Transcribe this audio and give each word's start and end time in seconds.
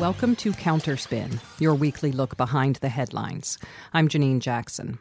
Welcome 0.00 0.34
to 0.36 0.52
Counterspin, 0.52 1.40
your 1.58 1.74
weekly 1.74 2.10
look 2.10 2.38
behind 2.38 2.76
the 2.76 2.88
headlines. 2.88 3.58
I'm 3.92 4.08
Janine 4.08 4.38
Jackson. 4.40 4.98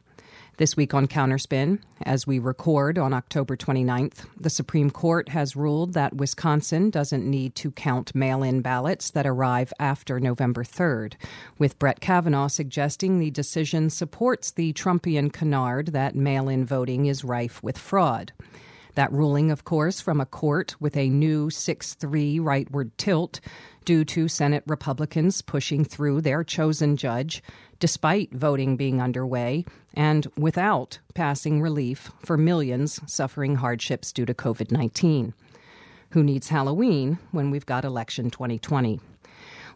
This 0.57 0.75
week 0.75 0.93
on 0.93 1.07
Counterspin, 1.07 1.79
as 2.01 2.27
we 2.27 2.37
record 2.37 2.97
on 2.97 3.13
October 3.13 3.55
29th, 3.55 4.25
the 4.37 4.49
Supreme 4.49 4.91
Court 4.91 5.29
has 5.29 5.55
ruled 5.55 5.93
that 5.93 6.17
Wisconsin 6.17 6.89
doesn't 6.89 7.25
need 7.25 7.55
to 7.55 7.71
count 7.71 8.13
mail 8.13 8.43
in 8.43 8.59
ballots 8.59 9.11
that 9.11 9.25
arrive 9.25 9.71
after 9.79 10.19
November 10.19 10.65
3rd, 10.65 11.13
with 11.57 11.79
Brett 11.79 12.01
Kavanaugh 12.01 12.47
suggesting 12.47 13.19
the 13.19 13.31
decision 13.31 13.89
supports 13.89 14.51
the 14.51 14.73
Trumpian 14.73 15.31
canard 15.31 15.93
that 15.93 16.13
mail 16.13 16.49
in 16.49 16.65
voting 16.65 17.05
is 17.05 17.23
rife 17.23 17.63
with 17.63 17.77
fraud. 17.77 18.33
That 18.95 19.13
ruling, 19.13 19.49
of 19.49 19.63
course, 19.63 20.01
from 20.01 20.19
a 20.19 20.25
court 20.25 20.75
with 20.81 20.97
a 20.97 21.07
new 21.07 21.49
6 21.49 21.93
3 21.93 22.39
rightward 22.39 22.91
tilt 22.97 23.39
due 23.85 24.05
to 24.05 24.27
Senate 24.27 24.63
Republicans 24.67 25.41
pushing 25.41 25.83
through 25.83 26.21
their 26.21 26.43
chosen 26.43 26.97
judge, 26.97 27.41
despite 27.79 28.33
voting 28.33 28.77
being 28.77 29.01
underway 29.01 29.65
and 29.93 30.27
without 30.37 30.99
passing 31.13 31.61
relief 31.61 32.11
for 32.19 32.37
millions 32.37 32.99
suffering 33.07 33.55
hardships 33.55 34.11
due 34.11 34.25
to 34.25 34.33
COVID 34.33 34.71
19. 34.71 35.33
Who 36.11 36.23
needs 36.23 36.49
Halloween 36.49 37.19
when 37.31 37.51
we've 37.51 37.65
got 37.65 37.85
election 37.85 38.29
2020? 38.29 38.99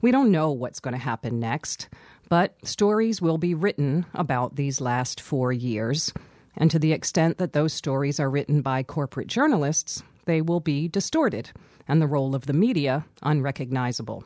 We 0.02 0.12
don't 0.12 0.32
know 0.32 0.52
what's 0.52 0.80
going 0.80 0.94
to 0.94 0.98
happen 0.98 1.40
next, 1.40 1.88
but 2.28 2.56
stories 2.66 3.22
will 3.22 3.38
be 3.38 3.54
written 3.54 4.06
about 4.14 4.56
these 4.56 4.82
last 4.82 5.22
four 5.22 5.54
years. 5.54 6.12
And 6.58 6.70
to 6.72 6.80
the 6.80 6.92
extent 6.92 7.38
that 7.38 7.54
those 7.54 7.74
stories 7.74 8.20
are 8.20 8.30
written 8.30 8.62
by 8.62 8.84
corporate 8.84 9.28
journalists, 9.28 10.04
they 10.26 10.42
will 10.42 10.60
be 10.60 10.88
distorted 10.88 11.52
and 11.88 12.02
the 12.02 12.08
role 12.08 12.36
of 12.36 12.46
the 12.46 12.54
media 12.54 13.06
unrecognizable. 13.22 14.24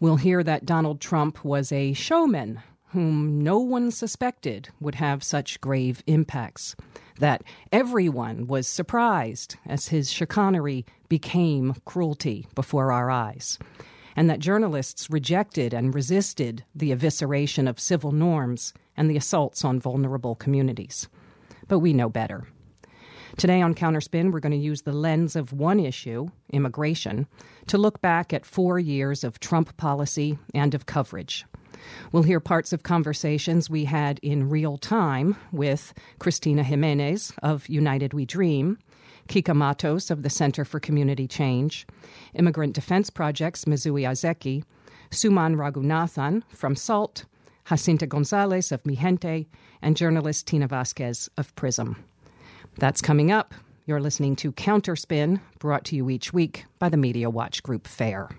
We'll 0.00 0.16
hear 0.16 0.42
that 0.42 0.66
Donald 0.66 1.00
Trump 1.00 1.44
was 1.44 1.72
a 1.72 1.92
showman 1.92 2.60
whom 2.88 3.42
no 3.42 3.58
one 3.58 3.90
suspected 3.90 4.68
would 4.80 4.94
have 4.96 5.22
such 5.22 5.60
grave 5.60 6.02
impacts, 6.06 6.76
that 7.18 7.42
everyone 7.72 8.46
was 8.46 8.68
surprised 8.68 9.56
as 9.66 9.88
his 9.88 10.12
chicanery 10.12 10.84
became 11.08 11.74
cruelty 11.84 12.46
before 12.54 12.92
our 12.92 13.10
eyes, 13.10 13.58
and 14.14 14.30
that 14.30 14.38
journalists 14.38 15.10
rejected 15.10 15.74
and 15.74 15.94
resisted 15.94 16.64
the 16.74 16.92
evisceration 16.92 17.68
of 17.68 17.80
civil 17.80 18.12
norms 18.12 18.72
and 18.96 19.10
the 19.10 19.16
assaults 19.16 19.64
on 19.64 19.80
vulnerable 19.80 20.36
communities 20.36 21.08
but 21.68 21.78
we 21.80 21.92
know 21.92 22.08
better. 22.08 22.46
Today 23.36 23.60
on 23.60 23.74
Counterspin, 23.74 24.30
we're 24.30 24.38
going 24.38 24.52
to 24.52 24.58
use 24.58 24.82
the 24.82 24.92
lens 24.92 25.34
of 25.34 25.52
one 25.52 25.80
issue, 25.80 26.28
immigration, 26.52 27.26
to 27.66 27.76
look 27.76 28.00
back 28.00 28.32
at 28.32 28.46
four 28.46 28.78
years 28.78 29.24
of 29.24 29.40
Trump 29.40 29.76
policy 29.76 30.38
and 30.54 30.72
of 30.72 30.86
coverage. 30.86 31.44
We'll 32.12 32.22
hear 32.22 32.38
parts 32.38 32.72
of 32.72 32.84
conversations 32.84 33.68
we 33.68 33.84
had 33.84 34.20
in 34.20 34.48
real 34.48 34.78
time 34.78 35.36
with 35.50 35.92
Cristina 36.20 36.62
Jimenez 36.62 37.32
of 37.42 37.68
United 37.68 38.14
We 38.14 38.24
Dream, 38.24 38.78
Kica 39.28 39.54
Matos 39.54 40.12
of 40.12 40.22
the 40.22 40.30
Center 40.30 40.64
for 40.64 40.78
Community 40.78 41.26
Change, 41.26 41.88
Immigrant 42.34 42.72
Defense 42.72 43.10
Project's 43.10 43.64
Mizue 43.64 44.06
Aizeki, 44.08 44.62
Suman 45.10 45.56
Raghunathan 45.56 46.42
from 46.50 46.76
SALT, 46.76 47.24
Jacinta 47.68 48.06
Gonzalez 48.06 48.70
of 48.70 48.84
Mijente, 48.84 49.46
and 49.82 49.96
journalist 49.96 50.46
Tina 50.46 50.68
Vasquez 50.68 51.28
of 51.36 51.54
Prism. 51.56 51.96
That's 52.76 53.00
coming 53.00 53.30
up. 53.30 53.54
You're 53.86 54.00
listening 54.00 54.36
to 54.36 54.52
Counterspin, 54.52 55.40
brought 55.58 55.84
to 55.86 55.96
you 55.96 56.10
each 56.10 56.32
week 56.32 56.64
by 56.78 56.88
the 56.88 56.96
Media 56.96 57.30
Watch 57.30 57.62
Group 57.62 57.86
FAIR. 57.86 58.30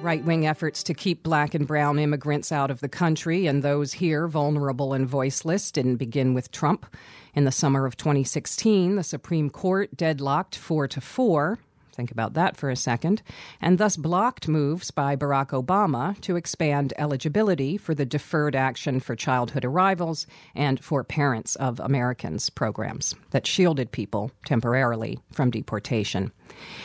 Right 0.00 0.24
wing 0.24 0.46
efforts 0.46 0.84
to 0.84 0.94
keep 0.94 1.24
black 1.24 1.54
and 1.54 1.66
brown 1.66 1.98
immigrants 1.98 2.52
out 2.52 2.70
of 2.70 2.80
the 2.80 2.88
country 2.88 3.46
and 3.46 3.64
those 3.64 3.94
here 3.94 4.28
vulnerable 4.28 4.92
and 4.92 5.08
voiceless 5.08 5.72
didn't 5.72 5.96
begin 5.96 6.34
with 6.34 6.52
Trump. 6.52 6.86
In 7.34 7.44
the 7.44 7.50
summer 7.50 7.84
of 7.84 7.96
2016, 7.96 8.94
the 8.94 9.02
Supreme 9.02 9.50
Court 9.50 9.96
deadlocked 9.96 10.54
4 10.54 10.86
to 10.88 11.00
4 11.00 11.58
Think 11.98 12.12
about 12.12 12.34
that 12.34 12.56
for 12.56 12.70
a 12.70 12.76
second. 12.76 13.22
And 13.60 13.76
thus 13.76 13.96
blocked 13.96 14.46
moves 14.46 14.92
by 14.92 15.16
Barack 15.16 15.48
Obama 15.48 16.18
to 16.20 16.36
expand 16.36 16.94
eligibility 16.96 17.76
for 17.76 17.92
the 17.92 18.06
Deferred 18.06 18.54
Action 18.54 19.00
for 19.00 19.16
Childhood 19.16 19.64
Arrivals 19.64 20.24
and 20.54 20.78
for 20.78 21.02
Parents 21.02 21.56
of 21.56 21.80
Americans 21.80 22.50
programs 22.50 23.16
that 23.30 23.48
shielded 23.48 23.90
people 23.90 24.30
temporarily 24.44 25.18
from 25.32 25.50
deportation. 25.50 26.30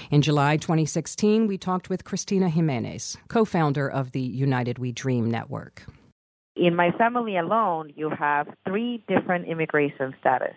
In 0.10 0.24
July 0.24 0.58
2016, 0.58 1.46
we 1.46 1.60
talked 1.60 1.92
with 1.92 2.06
Cristina 2.06 2.50
Jimenez, 2.50 3.16
co 3.28 3.46
founder 3.46 3.88
of 3.88 4.14
the 4.14 4.20
United 4.20 4.80
We 4.80 4.92
Dream 4.92 5.30
Network. 5.30 5.84
In 6.56 6.76
my 6.76 6.90
family 6.98 7.38
alone, 7.38 7.94
you 7.96 8.10
have 8.10 8.48
three 8.68 9.04
different 9.08 9.48
immigration 9.48 10.16
status. 10.20 10.56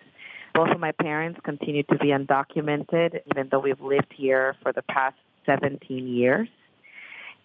Both 0.57 0.69
of 0.69 0.79
my 0.79 0.91
parents 0.91 1.39
continue 1.43 1.83
to 1.83 1.99
be 1.99 2.07
undocumented, 2.07 3.19
even 3.31 3.49
though 3.51 3.59
we've 3.59 3.79
lived 3.79 4.11
here 4.11 4.55
for 4.63 4.73
the 4.73 4.81
past 4.81 5.15
17 5.45 6.07
years. 6.07 6.47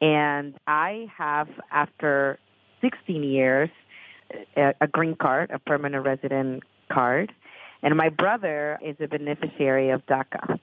And 0.01 0.55
I 0.67 1.09
have, 1.15 1.49
after 1.71 2.39
16 2.81 3.23
years, 3.23 3.69
a, 4.57 4.73
a 4.81 4.87
green 4.87 5.15
card, 5.15 5.51
a 5.51 5.59
permanent 5.59 6.07
resident 6.07 6.63
card. 6.91 7.31
And 7.83 7.95
my 7.99 8.09
brother 8.09 8.79
is 8.83 8.97
a 8.99 9.09
beneficiary 9.09 9.91
of 9.91 10.07
DACA, 10.07 10.59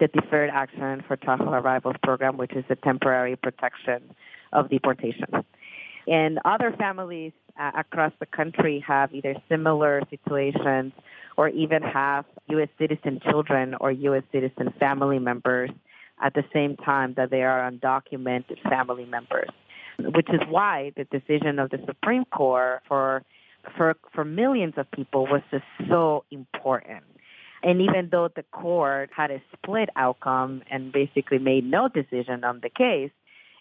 the 0.00 0.08
Deferred 0.08 0.50
Action 0.50 1.04
for 1.06 1.16
Childhood 1.16 1.54
Arrivals 1.54 1.94
Program, 2.02 2.36
which 2.36 2.56
is 2.56 2.64
the 2.68 2.74
temporary 2.74 3.36
protection 3.36 4.02
of 4.52 4.70
deportation. 4.70 5.28
And 6.06 6.38
other 6.44 6.74
families 6.78 7.32
uh, 7.58 7.72
across 7.76 8.12
the 8.20 8.26
country 8.26 8.84
have 8.86 9.12
either 9.14 9.34
similar 9.48 10.02
situations 10.10 10.92
or 11.36 11.48
even 11.48 11.82
have 11.82 12.24
U.S. 12.48 12.68
citizen 12.78 13.20
children 13.28 13.74
or 13.80 13.90
U.S. 13.90 14.22
citizen 14.32 14.72
family 14.78 15.18
members 15.18 15.70
at 16.22 16.34
the 16.34 16.44
same 16.52 16.76
time 16.76 17.14
that 17.16 17.30
they 17.30 17.42
are 17.42 17.70
undocumented 17.70 18.62
family 18.68 19.04
members, 19.04 19.48
which 19.98 20.28
is 20.30 20.40
why 20.48 20.92
the 20.96 21.04
decision 21.04 21.58
of 21.58 21.70
the 21.70 21.78
Supreme 21.86 22.24
Court 22.26 22.82
for 22.88 23.22
for 23.76 23.96
for 24.14 24.24
millions 24.24 24.74
of 24.76 24.90
people 24.92 25.26
was 25.26 25.42
just 25.50 25.64
so 25.88 26.24
important. 26.30 27.02
And 27.62 27.80
even 27.80 28.10
though 28.12 28.28
the 28.34 28.44
court 28.44 29.10
had 29.14 29.30
a 29.30 29.42
split 29.52 29.88
outcome 29.96 30.62
and 30.70 30.92
basically 30.92 31.38
made 31.38 31.64
no 31.64 31.88
decision 31.88 32.44
on 32.44 32.60
the 32.62 32.70
case, 32.70 33.10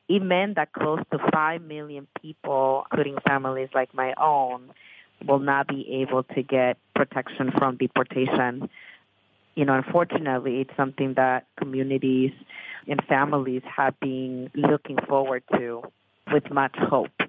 it 0.07 0.21
meant 0.21 0.55
that 0.55 0.71
close 0.73 0.99
to 1.11 1.19
5 1.33 1.61
million 1.61 2.07
people, 2.21 2.85
including 2.91 3.17
families 3.27 3.69
like 3.73 3.93
my 3.93 4.13
own, 4.21 4.71
will 5.25 5.39
not 5.39 5.67
be 5.67 6.01
able 6.01 6.23
to 6.23 6.43
get 6.43 6.77
protection 6.95 7.51
from 7.57 7.77
deportation. 7.77 8.69
You 9.55 9.65
know, 9.65 9.73
unfortunately, 9.73 10.61
it's 10.61 10.75
something 10.77 11.13
that 11.15 11.47
communities 11.57 12.33
and 12.87 13.01
families 13.07 13.63
have 13.75 13.99
been 13.99 14.51
looking 14.53 14.97
forward 15.07 15.43
to 15.55 15.81
with 16.31 16.51
much 16.51 16.75
hope. 16.77 17.21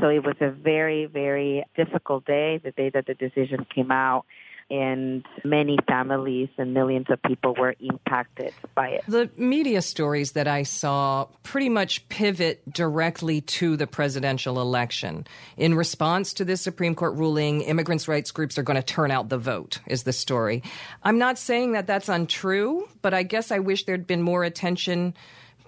So 0.00 0.08
it 0.08 0.24
was 0.24 0.36
a 0.40 0.50
very, 0.50 1.06
very 1.06 1.64
difficult 1.76 2.24
day, 2.24 2.58
the 2.62 2.72
day 2.72 2.90
that 2.90 3.06
the 3.06 3.14
decision 3.14 3.66
came 3.72 3.90
out 3.90 4.24
and 4.70 5.24
many 5.44 5.78
families 5.86 6.48
and 6.58 6.74
millions 6.74 7.06
of 7.08 7.22
people 7.22 7.54
were 7.54 7.74
impacted 7.78 8.52
by 8.74 8.88
it. 8.88 9.04
The 9.06 9.30
media 9.36 9.80
stories 9.80 10.32
that 10.32 10.48
I 10.48 10.64
saw 10.64 11.28
pretty 11.42 11.68
much 11.68 12.08
pivot 12.08 12.62
directly 12.72 13.42
to 13.42 13.76
the 13.76 13.86
presidential 13.86 14.60
election. 14.60 15.26
In 15.56 15.74
response 15.74 16.32
to 16.34 16.44
this 16.44 16.60
Supreme 16.60 16.94
Court 16.94 17.14
ruling, 17.14 17.60
immigrants' 17.62 18.08
rights 18.08 18.30
groups 18.32 18.58
are 18.58 18.62
going 18.62 18.76
to 18.76 18.82
turn 18.82 19.10
out 19.10 19.28
the 19.28 19.38
vote, 19.38 19.78
is 19.86 20.02
the 20.02 20.12
story. 20.12 20.62
I'm 21.02 21.18
not 21.18 21.38
saying 21.38 21.72
that 21.72 21.86
that's 21.86 22.08
untrue, 22.08 22.88
but 23.02 23.14
I 23.14 23.22
guess 23.22 23.52
I 23.52 23.60
wish 23.60 23.84
there'd 23.84 24.06
been 24.06 24.22
more 24.22 24.42
attention 24.42 25.14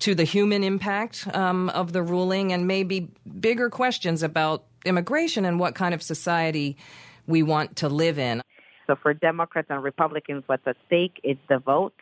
to 0.01 0.15
the 0.15 0.25
human 0.25 0.65
impact 0.65 1.27
um, 1.35 1.69
of 1.71 1.93
the 1.93 2.03
ruling 2.03 2.53
and 2.53 2.67
maybe 2.67 3.09
bigger 3.41 3.69
questions 3.71 4.23
about 4.23 4.65
immigration 4.85 5.45
and 5.45 5.59
what 5.59 5.75
kind 5.75 5.95
of 5.95 6.03
society 6.03 6.77
we 7.27 7.43
want 7.43 7.77
to 7.77 7.89
live 7.89 8.19
in. 8.19 8.43
So 8.89 8.97
for 9.01 9.13
Democrats 9.13 9.69
and 9.71 9.83
Republicans, 9.83 10.45
what's 10.47 10.67
at 10.67 10.77
stake 10.87 11.21
is 11.23 11.37
the 11.49 11.59
vote, 11.59 11.95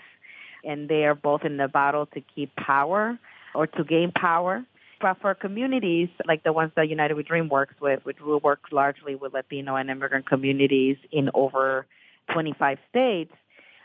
and 0.65 0.89
they 0.89 1.05
are 1.05 1.17
both 1.17 1.45
in 1.45 1.57
the 1.57 1.69
battle 1.69 2.07
to 2.07 2.21
keep 2.21 2.55
power 2.55 3.19
or 3.55 3.67
to 3.67 3.85
gain 3.85 4.13
power. 4.13 4.65
But 5.01 5.19
for 5.21 5.35
communities 5.35 6.09
like 6.27 6.45
the 6.45 6.53
ones 6.53 6.73
that 6.77 6.89
United 6.89 7.15
We 7.15 7.25
Dream 7.25 7.49
works 7.49 7.75
with, 7.81 8.01
which 8.05 8.19
we 8.25 8.37
work 8.37 8.61
largely 8.71 9.17
with 9.17 9.35
Latino 9.35 9.75
and 9.75 9.91
immigrant 9.91 10.27
communities 10.29 10.97
in 11.11 11.29
over 11.35 11.87
25 12.33 12.79
states, 12.89 13.33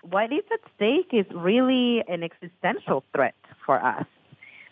what 0.04 0.32
is 0.32 0.44
at 0.54 0.60
stake 0.76 1.10
is 1.12 1.26
really 1.36 2.04
an 2.08 2.24
existential 2.24 3.04
threat 3.14 3.36
for 3.66 3.84
us 3.84 4.06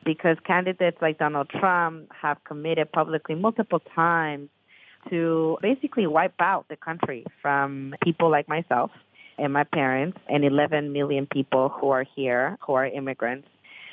because 0.05 0.37
candidates 0.45 0.97
like 1.01 1.17
Donald 1.17 1.49
Trump 1.49 2.09
have 2.21 2.37
committed 2.45 2.91
publicly 2.91 3.35
multiple 3.35 3.81
times 3.95 4.49
to 5.09 5.57
basically 5.61 6.07
wipe 6.07 6.39
out 6.39 6.65
the 6.69 6.75
country 6.75 7.25
from 7.41 7.95
people 8.03 8.29
like 8.29 8.47
myself 8.47 8.91
and 9.37 9.53
my 9.53 9.63
parents 9.63 10.17
and 10.27 10.43
11 10.43 10.91
million 10.91 11.27
people 11.31 11.69
who 11.69 11.89
are 11.89 12.05
here, 12.15 12.57
who 12.65 12.73
are 12.73 12.85
immigrants, 12.85 13.47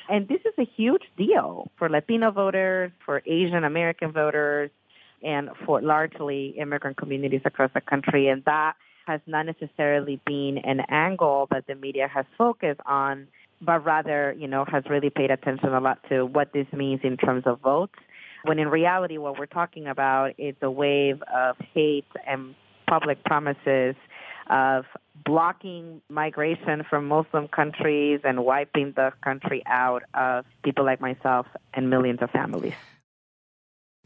And 0.09 0.27
this 0.27 0.39
is 0.45 0.53
a 0.57 0.65
huge 0.77 1.03
deal 1.17 1.69
for 1.77 1.89
Latino 1.89 2.31
voters, 2.31 2.91
for 3.05 3.21
Asian 3.25 3.63
American 3.63 4.11
voters, 4.11 4.71
and 5.23 5.49
for 5.65 5.81
largely 5.81 6.53
immigrant 6.57 6.97
communities 6.97 7.41
across 7.43 7.71
the 7.73 7.81
country. 7.81 8.29
And 8.29 8.43
that 8.45 8.73
has 9.05 9.21
not 9.25 9.45
necessarily 9.45 10.21
been 10.25 10.59
an 10.63 10.81
angle 10.89 11.47
that 11.51 11.67
the 11.67 11.75
media 11.75 12.07
has 12.07 12.25
focused 12.37 12.81
on, 12.85 13.27
but 13.61 13.83
rather, 13.83 14.33
you 14.37 14.47
know, 14.47 14.65
has 14.65 14.83
really 14.89 15.09
paid 15.09 15.31
attention 15.31 15.73
a 15.73 15.79
lot 15.79 15.99
to 16.09 16.25
what 16.25 16.53
this 16.53 16.67
means 16.71 17.01
in 17.03 17.17
terms 17.17 17.43
of 17.45 17.59
votes. 17.61 17.95
When 18.47 18.59
in 18.59 18.69
reality, 18.69 19.17
what 19.17 19.37
we're 19.37 19.45
talking 19.45 19.87
about 19.87 20.31
is 20.37 20.55
a 20.61 20.71
wave 20.71 21.21
of 21.23 21.57
hate 21.73 22.05
and 22.25 22.55
public 22.87 23.21
promises 23.25 23.93
of 24.49 24.85
blocking 25.25 26.01
migration 26.09 26.83
from 26.89 27.09
Muslim 27.09 27.49
countries 27.49 28.21
and 28.23 28.45
wiping 28.45 28.93
the 28.95 29.11
country 29.21 29.63
out 29.67 30.03
of 30.13 30.45
people 30.63 30.85
like 30.85 31.01
myself 31.01 31.45
and 31.73 31.89
millions 31.89 32.19
of 32.21 32.29
families. 32.29 32.71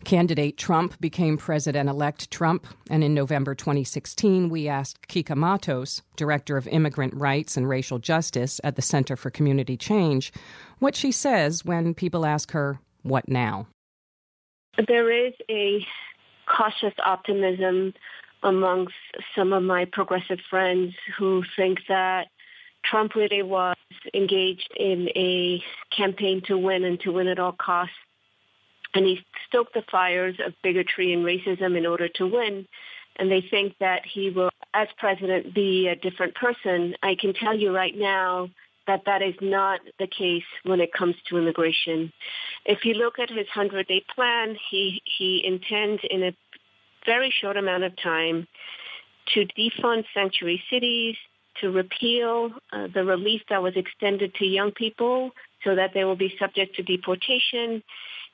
Candidate 0.06 0.58
Trump 0.58 1.00
became 1.00 1.38
President 1.38 1.88
elect 1.88 2.32
Trump, 2.32 2.66
and 2.90 3.04
in 3.04 3.14
November 3.14 3.54
2016, 3.54 4.50
we 4.50 4.68
asked 4.68 5.08
Kica 5.08 5.36
Matos, 5.36 6.02
Director 6.16 6.58
of 6.58 6.68
Immigrant 6.68 7.14
Rights 7.14 7.56
and 7.56 7.70
Racial 7.70 8.00
Justice 8.00 8.60
at 8.64 8.76
the 8.76 8.82
Center 8.82 9.16
for 9.16 9.30
Community 9.30 9.78
Change, 9.78 10.34
what 10.80 10.96
she 10.96 11.12
says 11.12 11.64
when 11.64 11.94
people 11.94 12.26
ask 12.26 12.50
her, 12.54 12.80
What 13.04 13.30
now? 13.30 13.68
There 14.88 15.12
is 15.28 15.34
a 15.50 15.86
cautious 16.46 16.94
optimism 17.06 17.94
amongst 18.44 18.96
some 19.36 19.54
of 19.54 19.64
my 19.64 19.86
progressive 19.86 20.40
friends 20.50 20.94
who 21.18 21.44
think 21.56 21.80
that 21.88 22.28
Trump 22.84 23.14
really 23.16 23.44
was 23.44 23.76
engaged 24.14 24.72
in 24.76 25.10
a 25.16 25.64
campaign 25.96 26.42
to 26.48 26.58
win 26.58 26.84
and 26.84 27.00
to 27.02 27.12
win 27.12 27.28
at 27.28 27.40
all 27.40 27.52
costs. 27.52 27.94
And 28.94 29.06
he 29.06 29.20
stoked 29.48 29.74
the 29.74 29.84
fires 29.92 30.36
of 30.46 30.54
bigotry 30.64 31.14
and 31.14 31.24
racism 31.24 31.78
in 31.78 31.86
order 31.86 32.08
to 32.16 32.28
win. 32.28 32.68
And 33.18 33.30
they 33.30 33.42
think 33.42 33.76
that 33.80 34.02
he 34.06 34.30
will, 34.32 34.50
as 34.74 34.88
president, 34.98 35.54
be 35.54 35.88
a 35.88 35.96
different 35.96 36.34
person. 36.36 36.96
I 37.04 37.16
can 37.16 37.34
tell 37.34 37.56
you 37.56 37.74
right 37.76 37.96
now 37.96 38.50
that 38.88 39.04
that 39.06 39.22
is 39.22 39.36
not 39.42 39.80
the 40.00 40.08
case 40.08 40.44
when 40.64 40.82
it 40.82 40.94
comes 40.94 41.16
to 41.30 41.38
immigration. 41.38 42.12
If 42.66 42.86
you 42.86 42.96
look 42.96 43.20
at 43.20 43.30
his 43.30 43.48
100-day 43.56 44.06
plan, 44.14 44.56
he, 44.70 45.02
he 45.18 45.44
intends 45.46 46.02
in 46.10 46.24
a 46.24 46.36
very 47.06 47.34
short 47.42 47.58
amount 47.58 47.84
of 47.84 47.94
time 48.02 48.48
to 49.34 49.46
defund 49.58 50.04
sanctuary 50.14 50.62
cities, 50.70 51.16
to 51.60 51.70
repeal 51.70 52.52
uh, 52.72 52.88
the 52.94 53.04
relief 53.04 53.42
that 53.50 53.62
was 53.62 53.74
extended 53.76 54.34
to 54.36 54.46
young 54.46 54.72
people 54.72 55.32
so 55.64 55.76
that 55.76 55.92
they 55.94 56.04
will 56.04 56.16
be 56.16 56.34
subject 56.40 56.76
to 56.76 56.84
deportation. 56.84 57.84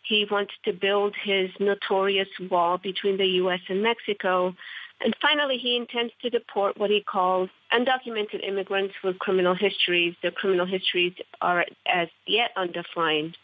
He 0.04 0.26
wants 0.30 0.54
to 0.66 0.74
build 0.74 1.16
his 1.24 1.50
notorious 1.60 2.30
wall 2.50 2.78
between 2.78 3.18
the 3.18 3.26
U.S. 3.42 3.60
and 3.68 3.82
Mexico. 3.82 4.56
And 5.00 5.16
finally, 5.22 5.58
he 5.58 5.78
intends 5.78 6.12
to 6.24 6.30
deport 6.30 6.78
what 6.78 6.90
he 6.90 7.02
calls 7.02 7.50
undocumented 7.72 8.46
immigrants 8.48 8.96
with 9.04 9.20
criminal 9.20 9.54
histories. 9.54 10.16
Their 10.22 10.32
criminal 10.32 10.66
histories 10.66 11.14
are 11.40 11.66
as 11.86 12.08
yet 12.26 12.52
undefined. 12.56 13.38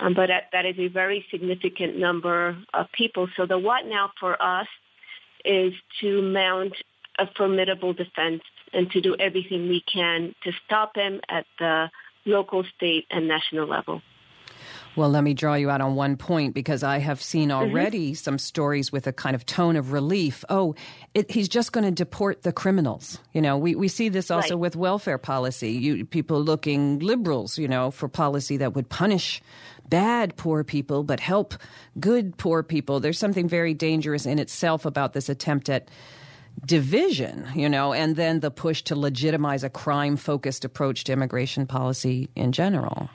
Um, 0.00 0.12
but 0.12 0.26
that, 0.26 0.44
that 0.52 0.66
is 0.66 0.78
a 0.78 0.88
very 0.88 1.24
significant 1.30 1.98
number 1.98 2.58
of 2.74 2.86
people. 2.92 3.28
So 3.36 3.46
the 3.46 3.58
what 3.58 3.86
now 3.86 4.10
for 4.20 4.40
us 4.42 4.66
is 5.44 5.72
to 6.00 6.20
mount 6.20 6.74
a 7.18 7.26
formidable 7.36 7.92
defense 7.92 8.42
and 8.72 8.90
to 8.90 9.00
do 9.00 9.14
everything 9.18 9.68
we 9.68 9.82
can 9.82 10.34
to 10.42 10.52
stop 10.66 10.96
him 10.96 11.20
at 11.28 11.46
the 11.58 11.90
local, 12.26 12.64
state, 12.76 13.06
and 13.10 13.28
national 13.28 13.66
level. 13.66 14.02
Well, 14.96 15.10
let 15.10 15.24
me 15.24 15.34
draw 15.34 15.54
you 15.54 15.70
out 15.70 15.80
on 15.80 15.96
one 15.96 16.16
point 16.16 16.54
because 16.54 16.82
I 16.84 16.98
have 16.98 17.20
seen 17.20 17.48
mm-hmm. 17.48 17.58
already 17.58 18.12
mm-hmm. 18.12 18.14
some 18.14 18.38
stories 18.38 18.92
with 18.92 19.06
a 19.06 19.12
kind 19.12 19.34
of 19.34 19.44
tone 19.44 19.76
of 19.76 19.92
relief. 19.92 20.44
Oh, 20.48 20.74
it, 21.14 21.30
he's 21.30 21.48
just 21.48 21.72
going 21.72 21.84
to 21.84 21.90
deport 21.90 22.42
the 22.42 22.52
criminals. 22.52 23.18
You 23.32 23.42
know, 23.42 23.58
we, 23.58 23.74
we 23.74 23.88
see 23.88 24.08
this 24.08 24.30
also 24.30 24.54
right. 24.54 24.60
with 24.60 24.76
welfare 24.76 25.18
policy. 25.18 25.72
You, 25.72 26.04
people 26.04 26.40
looking 26.40 27.00
liberals, 27.00 27.58
you 27.58 27.66
know, 27.66 27.90
for 27.90 28.08
policy 28.08 28.56
that 28.58 28.74
would 28.74 28.88
punish 28.88 29.42
bad 29.88 30.34
poor 30.36 30.64
people 30.64 31.02
but 31.02 31.20
help 31.20 31.54
good 31.98 32.36
poor 32.36 32.62
people. 32.62 33.00
There's 33.00 33.18
something 33.18 33.48
very 33.48 33.74
dangerous 33.74 34.26
in 34.26 34.38
itself 34.38 34.86
about 34.86 35.12
this 35.12 35.28
attempt 35.28 35.68
at 35.68 35.88
division, 36.64 37.46
you 37.54 37.68
know, 37.68 37.92
and 37.92 38.16
then 38.16 38.40
the 38.40 38.50
push 38.50 38.82
to 38.82 38.96
legitimize 38.96 39.64
a 39.64 39.70
crime 39.70 40.16
focused 40.16 40.64
approach 40.64 41.04
to 41.04 41.12
immigration 41.12 41.66
policy 41.66 42.28
in 42.36 42.52
general. 42.52 43.10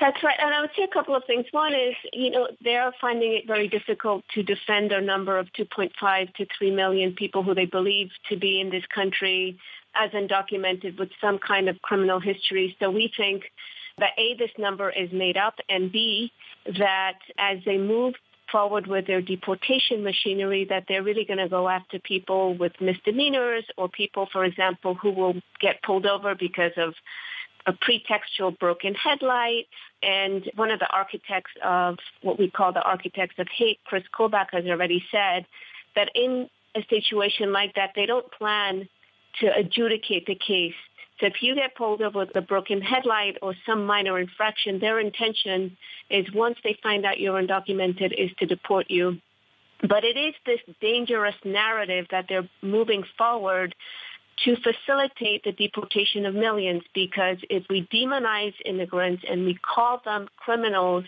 That's 0.00 0.22
right. 0.22 0.36
And 0.40 0.54
I 0.54 0.60
would 0.60 0.70
say 0.76 0.82
a 0.82 0.88
couple 0.88 1.14
of 1.14 1.24
things. 1.26 1.46
One 1.50 1.72
is, 1.72 1.94
you 2.12 2.30
know, 2.30 2.48
they're 2.62 2.92
finding 3.00 3.32
it 3.34 3.46
very 3.46 3.68
difficult 3.68 4.24
to 4.34 4.42
defend 4.42 4.90
their 4.90 5.00
number 5.00 5.38
of 5.38 5.48
2.5 5.58 6.34
to 6.34 6.46
3 6.58 6.70
million 6.70 7.12
people 7.12 7.42
who 7.42 7.54
they 7.54 7.66
believe 7.66 8.10
to 8.28 8.36
be 8.36 8.60
in 8.60 8.70
this 8.70 8.84
country 8.94 9.58
as 9.94 10.10
undocumented 10.10 10.98
with 10.98 11.10
some 11.20 11.38
kind 11.38 11.68
of 11.68 11.80
criminal 11.82 12.20
history. 12.20 12.76
So 12.80 12.90
we 12.90 13.12
think 13.16 13.44
that 13.98 14.10
A, 14.18 14.34
this 14.36 14.50
number 14.58 14.90
is 14.90 15.12
made 15.12 15.36
up, 15.36 15.54
and 15.68 15.92
B, 15.92 16.32
that 16.78 17.18
as 17.38 17.58
they 17.64 17.78
move 17.78 18.14
forward 18.50 18.86
with 18.86 19.06
their 19.06 19.22
deportation 19.22 20.02
machinery, 20.02 20.66
that 20.68 20.84
they're 20.88 21.02
really 21.02 21.24
going 21.24 21.38
to 21.38 21.48
go 21.48 21.68
after 21.68 21.98
people 21.98 22.56
with 22.56 22.72
misdemeanors 22.80 23.64
or 23.76 23.88
people, 23.88 24.28
for 24.32 24.44
example, 24.44 24.94
who 24.94 25.10
will 25.10 25.34
get 25.60 25.82
pulled 25.82 26.06
over 26.06 26.34
because 26.34 26.72
of 26.76 26.94
a 27.66 27.72
pretextual 27.72 28.58
broken 28.58 28.94
headlight. 28.94 29.66
And 30.02 30.50
one 30.54 30.70
of 30.70 30.80
the 30.80 30.88
architects 30.90 31.52
of 31.64 31.98
what 32.22 32.38
we 32.38 32.50
call 32.50 32.72
the 32.72 32.82
architects 32.82 33.36
of 33.38 33.48
hate, 33.48 33.78
Chris 33.84 34.04
Kobach, 34.16 34.48
has 34.52 34.64
already 34.66 35.04
said 35.10 35.46
that 35.96 36.10
in 36.14 36.48
a 36.74 36.84
situation 36.90 37.52
like 37.52 37.74
that, 37.74 37.90
they 37.94 38.06
don't 38.06 38.30
plan 38.32 38.88
to 39.40 39.46
adjudicate 39.56 40.26
the 40.26 40.34
case 40.34 40.74
so 41.20 41.26
if 41.26 41.34
you 41.42 41.54
get 41.54 41.76
pulled 41.76 42.02
over 42.02 42.20
with 42.20 42.36
a 42.36 42.40
broken 42.40 42.80
headlight 42.80 43.38
or 43.40 43.54
some 43.66 43.86
minor 43.86 44.18
infraction, 44.18 44.80
their 44.80 44.98
intention 44.98 45.76
is 46.10 46.26
once 46.34 46.58
they 46.64 46.76
find 46.82 47.06
out 47.06 47.20
you're 47.20 47.40
undocumented 47.40 48.12
is 48.18 48.30
to 48.38 48.46
deport 48.46 48.90
you. 48.90 49.18
But 49.80 50.04
it 50.04 50.16
is 50.16 50.34
this 50.44 50.60
dangerous 50.80 51.34
narrative 51.44 52.06
that 52.10 52.26
they're 52.28 52.48
moving 52.62 53.04
forward 53.16 53.74
to 54.44 54.56
facilitate 54.56 55.44
the 55.44 55.52
deportation 55.52 56.26
of 56.26 56.34
millions 56.34 56.82
because 56.94 57.38
if 57.48 57.64
we 57.70 57.86
demonize 57.92 58.54
immigrants 58.64 59.24
and 59.28 59.44
we 59.44 59.54
call 59.54 60.00
them 60.04 60.28
criminals, 60.36 61.04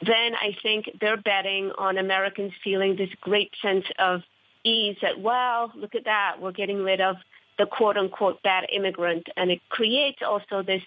then 0.00 0.34
I 0.34 0.56
think 0.62 0.98
they're 1.00 1.16
betting 1.16 1.72
on 1.76 1.98
Americans 1.98 2.52
feeling 2.62 2.96
this 2.96 3.10
great 3.20 3.50
sense 3.60 3.86
of 3.98 4.22
ease 4.64 4.96
that, 5.02 5.20
well, 5.20 5.72
look 5.74 5.94
at 5.94 6.04
that, 6.04 6.36
we're 6.40 6.52
getting 6.52 6.82
rid 6.82 7.00
of 7.00 7.16
the 7.58 7.66
quote 7.66 7.96
unquote 7.96 8.42
bad 8.42 8.66
immigrant. 8.72 9.28
And 9.36 9.50
it 9.50 9.60
creates 9.68 10.20
also 10.26 10.62
this 10.62 10.82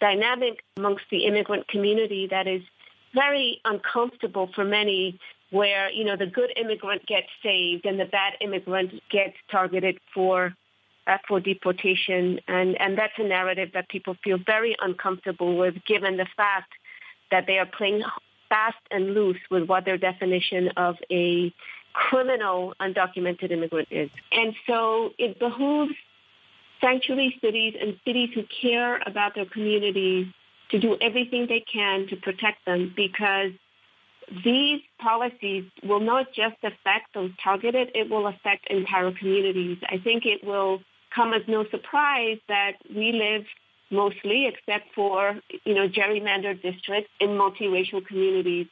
dynamic 0.00 0.62
amongst 0.76 1.04
the 1.10 1.24
immigrant 1.24 1.68
community 1.68 2.28
that 2.30 2.46
is 2.46 2.62
very 3.14 3.60
uncomfortable 3.64 4.50
for 4.54 4.64
many 4.64 5.18
where, 5.50 5.90
you 5.90 6.04
know, 6.04 6.16
the 6.16 6.26
good 6.26 6.52
immigrant 6.56 7.06
gets 7.06 7.28
saved 7.42 7.86
and 7.86 8.00
the 8.00 8.04
bad 8.04 8.34
immigrant 8.40 8.92
gets 9.10 9.36
targeted 9.50 9.98
for 10.12 10.54
Uh, 11.06 11.18
for 11.28 11.38
deportation. 11.38 12.40
And, 12.48 12.80
and 12.80 12.98
that's 12.98 13.12
a 13.16 13.22
narrative 13.22 13.70
that 13.74 13.88
people 13.88 14.16
feel 14.24 14.38
very 14.44 14.74
uncomfortable 14.80 15.56
with 15.56 15.76
given 15.86 16.16
the 16.16 16.26
fact 16.36 16.72
that 17.30 17.44
they 17.46 17.58
are 17.58 17.66
playing 17.66 18.02
fast 18.48 18.78
and 18.90 19.14
loose 19.14 19.38
with 19.48 19.68
what 19.68 19.84
their 19.84 19.98
definition 19.98 20.70
of 20.76 20.96
a 21.08 21.54
criminal 21.92 22.74
undocumented 22.80 23.52
immigrant 23.52 23.86
is. 23.92 24.10
And 24.32 24.52
so 24.66 25.10
it 25.16 25.38
behooves 25.38 25.94
sanctuary 26.80 27.38
cities 27.40 27.74
and 27.80 27.96
cities 28.04 28.30
who 28.34 28.42
care 28.60 29.00
about 29.06 29.36
their 29.36 29.46
communities 29.46 30.26
to 30.72 30.80
do 30.80 30.96
everything 31.00 31.46
they 31.48 31.64
can 31.72 32.08
to 32.08 32.16
protect 32.16 32.64
them 32.66 32.92
because 32.96 33.52
these 34.44 34.80
policies 34.98 35.64
will 35.84 36.00
not 36.00 36.32
just 36.32 36.56
affect 36.64 37.14
those 37.14 37.30
targeted, 37.42 37.92
it 37.94 38.10
will 38.10 38.26
affect 38.26 38.66
entire 38.70 39.12
communities. 39.12 39.78
I 39.88 39.98
think 39.98 40.26
it 40.26 40.44
will 40.44 40.80
come 41.16 41.32
as 41.32 41.42
no 41.48 41.64
surprise 41.70 42.38
that 42.48 42.74
we 42.94 43.12
live 43.12 43.44
mostly, 43.90 44.46
except 44.46 44.94
for, 44.94 45.40
you 45.64 45.74
know, 45.74 45.88
gerrymandered 45.88 46.62
districts 46.62 47.10
in 47.20 47.30
multiracial 47.30 48.06
communities. 48.06 48.66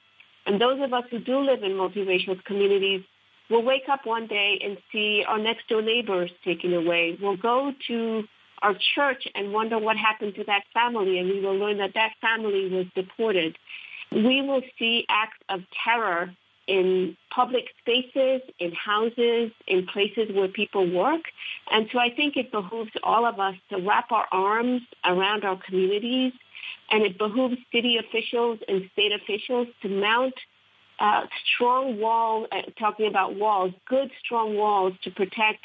And 0.46 0.60
those 0.60 0.80
of 0.82 0.92
us 0.92 1.04
who 1.10 1.18
do 1.18 1.40
live 1.40 1.62
in 1.62 1.72
multiracial 1.72 2.42
communities 2.44 3.02
We'll 3.50 3.62
wake 3.62 3.88
up 3.90 4.06
one 4.06 4.26
day 4.26 4.58
and 4.64 4.78
see 4.90 5.22
our 5.26 5.38
next 5.38 5.68
door 5.68 5.82
neighbors 5.82 6.30
taken 6.44 6.72
away. 6.72 7.18
We'll 7.20 7.36
go 7.36 7.72
to 7.88 8.24
our 8.62 8.74
church 8.94 9.24
and 9.34 9.52
wonder 9.52 9.78
what 9.78 9.96
happened 9.96 10.34
to 10.36 10.44
that 10.44 10.62
family, 10.72 11.18
and 11.18 11.28
we 11.28 11.40
will 11.40 11.56
learn 11.56 11.78
that 11.78 11.92
that 11.94 12.12
family 12.22 12.70
was 12.70 12.86
deported. 12.94 13.58
We 14.12 14.40
will 14.40 14.62
see 14.78 15.04
acts 15.10 15.36
of 15.50 15.60
terror 15.84 16.34
in 16.66 17.16
public 17.34 17.64
spaces, 17.80 18.42
in 18.58 18.72
houses, 18.72 19.52
in 19.66 19.86
places 19.86 20.30
where 20.34 20.48
people 20.48 20.90
work. 20.90 21.22
And 21.70 21.88
so 21.92 21.98
I 21.98 22.10
think 22.14 22.36
it 22.36 22.50
behooves 22.50 22.90
all 23.02 23.26
of 23.26 23.38
us 23.38 23.54
to 23.70 23.78
wrap 23.78 24.10
our 24.12 24.26
arms 24.32 24.82
around 25.04 25.44
our 25.44 25.58
communities, 25.66 26.32
and 26.90 27.02
it 27.02 27.18
behooves 27.18 27.56
city 27.72 27.98
officials 27.98 28.58
and 28.68 28.88
state 28.92 29.12
officials 29.12 29.68
to 29.82 29.88
mount 29.88 30.34
uh, 30.98 31.22
strong 31.54 31.98
walls, 31.98 32.46
uh, 32.52 32.62
talking 32.78 33.06
about 33.08 33.36
walls, 33.36 33.72
good 33.88 34.10
strong 34.24 34.56
walls 34.56 34.94
to 35.02 35.10
protect 35.10 35.60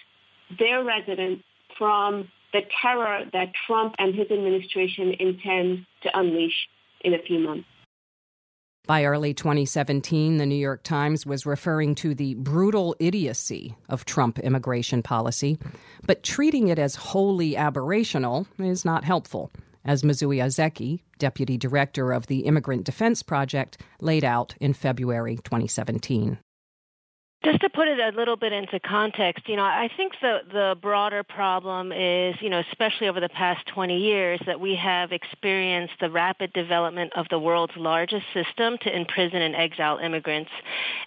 their 0.58 0.84
residents 0.84 1.44
from 1.78 2.28
the 2.52 2.62
terror 2.82 3.26
that 3.32 3.52
Trump 3.68 3.96
and 4.00 4.16
his 4.16 4.30
administration 4.32 5.14
intend 5.20 5.86
to 6.02 6.18
unleash 6.18 6.68
in 7.02 7.14
a 7.14 7.20
few 7.20 7.40
months. 7.40 7.68
By 8.90 9.06
early 9.06 9.36
2017, 9.36 10.38
the 10.38 10.48
New 10.48 10.56
York 10.56 10.82
Times 10.82 11.24
was 11.24 11.46
referring 11.46 11.94
to 11.94 12.16
the 12.16 12.34
brutal 12.34 12.96
idiocy 13.00 13.76
of 13.88 14.04
Trump 14.04 14.40
immigration 14.40 15.04
policy, 15.04 15.60
but 16.08 16.24
treating 16.24 16.70
it 16.70 16.80
as 16.80 16.96
wholly 16.96 17.54
aberrational 17.54 18.48
is 18.58 18.86
not 18.86 19.04
helpful, 19.04 19.52
as 19.86 20.02
Mizue 20.02 20.30
Aizeki, 20.30 21.02
deputy 21.20 21.56
director 21.56 22.12
of 22.12 22.26
the 22.26 22.40
Immigrant 22.40 22.84
Defense 22.84 23.22
Project, 23.22 23.80
laid 24.02 24.24
out 24.24 24.56
in 24.60 24.74
February 24.74 25.36
2017. 25.36 26.40
Just 27.42 27.62
to 27.62 27.70
put 27.70 27.88
it 27.88 28.00
a 28.00 28.18
little 28.18 28.36
bit 28.36 28.52
into 28.52 28.82
context, 28.82 29.48
you 29.48 29.56
know, 29.56 29.64
I 29.64 29.90
think 29.96 30.12
the 30.22 30.40
the 30.52 30.76
broader 30.82 31.24
problem 31.24 31.94
is, 31.94 32.36
you 32.42 32.50
know, 32.50 32.62
especially 32.70 33.08
over 33.08 33.22
the 33.22 33.30
past 33.30 33.66
20 33.68 33.98
years 33.98 34.42
that 34.46 34.60
we 34.60 34.76
have 34.76 35.14
experienced 35.14 35.94
the 36.02 36.10
rapid 36.10 36.52
development 36.52 37.14
of 37.16 37.28
the 37.30 37.40
world's 37.40 37.78
largest 37.78 38.26
system 38.34 38.78
to 38.82 38.94
imprison 38.94 39.42
and 39.42 39.56
exile 39.56 40.00
immigrants. 40.00 40.52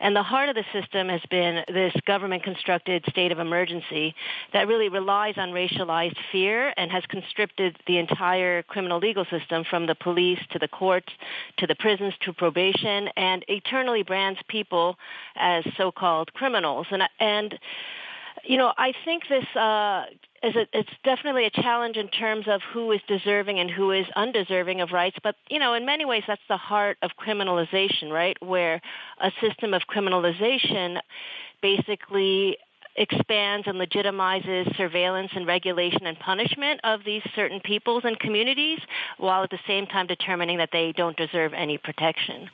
And 0.00 0.16
the 0.16 0.22
heart 0.22 0.48
of 0.48 0.54
the 0.54 0.64
system 0.72 1.10
has 1.10 1.20
been 1.28 1.64
this 1.68 1.92
government 2.06 2.44
constructed 2.44 3.04
state 3.10 3.30
of 3.30 3.38
emergency 3.38 4.14
that 4.54 4.66
really 4.66 4.88
relies 4.88 5.34
on 5.36 5.50
racialized 5.50 6.16
fear 6.32 6.72
and 6.78 6.90
has 6.90 7.04
constricted 7.10 7.76
the 7.86 7.98
entire 7.98 8.62
criminal 8.62 8.98
legal 8.98 9.26
system 9.26 9.64
from 9.68 9.84
the 9.84 9.94
police 9.94 10.40
to 10.52 10.58
the 10.58 10.68
courts 10.68 11.12
to 11.58 11.66
the 11.66 11.74
prisons 11.74 12.14
to 12.22 12.32
probation 12.32 13.08
and 13.18 13.44
eternally 13.48 14.02
brands 14.02 14.40
people 14.48 14.96
as 15.36 15.62
so-called 15.76 16.21
called 16.21 16.21
criminals, 16.34 16.86
and 16.90 17.02
and 17.20 17.58
you 18.44 18.56
know 18.56 18.72
I 18.76 18.92
think 19.04 19.24
this 19.28 19.44
uh, 19.56 20.04
is 20.42 20.56
a, 20.56 20.66
it's 20.72 20.90
definitely 21.04 21.46
a 21.46 21.50
challenge 21.50 21.96
in 21.96 22.08
terms 22.08 22.46
of 22.48 22.60
who 22.72 22.92
is 22.92 23.00
deserving 23.08 23.58
and 23.58 23.70
who 23.70 23.90
is 23.92 24.06
undeserving 24.16 24.80
of 24.80 24.92
rights. 24.92 25.16
But 25.22 25.36
you 25.48 25.58
know, 25.58 25.74
in 25.74 25.86
many 25.86 26.04
ways, 26.04 26.24
that's 26.26 26.42
the 26.48 26.56
heart 26.56 26.98
of 27.02 27.10
criminalization, 27.18 28.10
right? 28.10 28.36
Where 28.42 28.80
a 29.20 29.30
system 29.40 29.74
of 29.74 29.82
criminalization 29.88 30.98
basically 31.60 32.58
expands 32.96 33.66
and 33.66 33.78
legitimizes 33.78 34.76
surveillance 34.76 35.30
and 35.34 35.46
regulation 35.46 36.06
and 36.06 36.18
punishment 36.18 36.80
of 36.84 37.00
these 37.04 37.22
certain 37.34 37.60
peoples 37.60 38.02
and 38.04 38.18
communities 38.18 38.78
while 39.18 39.42
at 39.42 39.50
the 39.50 39.58
same 39.66 39.86
time 39.86 40.06
determining 40.06 40.58
that 40.58 40.70
they 40.72 40.92
don't 40.92 41.16
deserve 41.16 41.52
any 41.54 41.78
protection. 41.78 42.50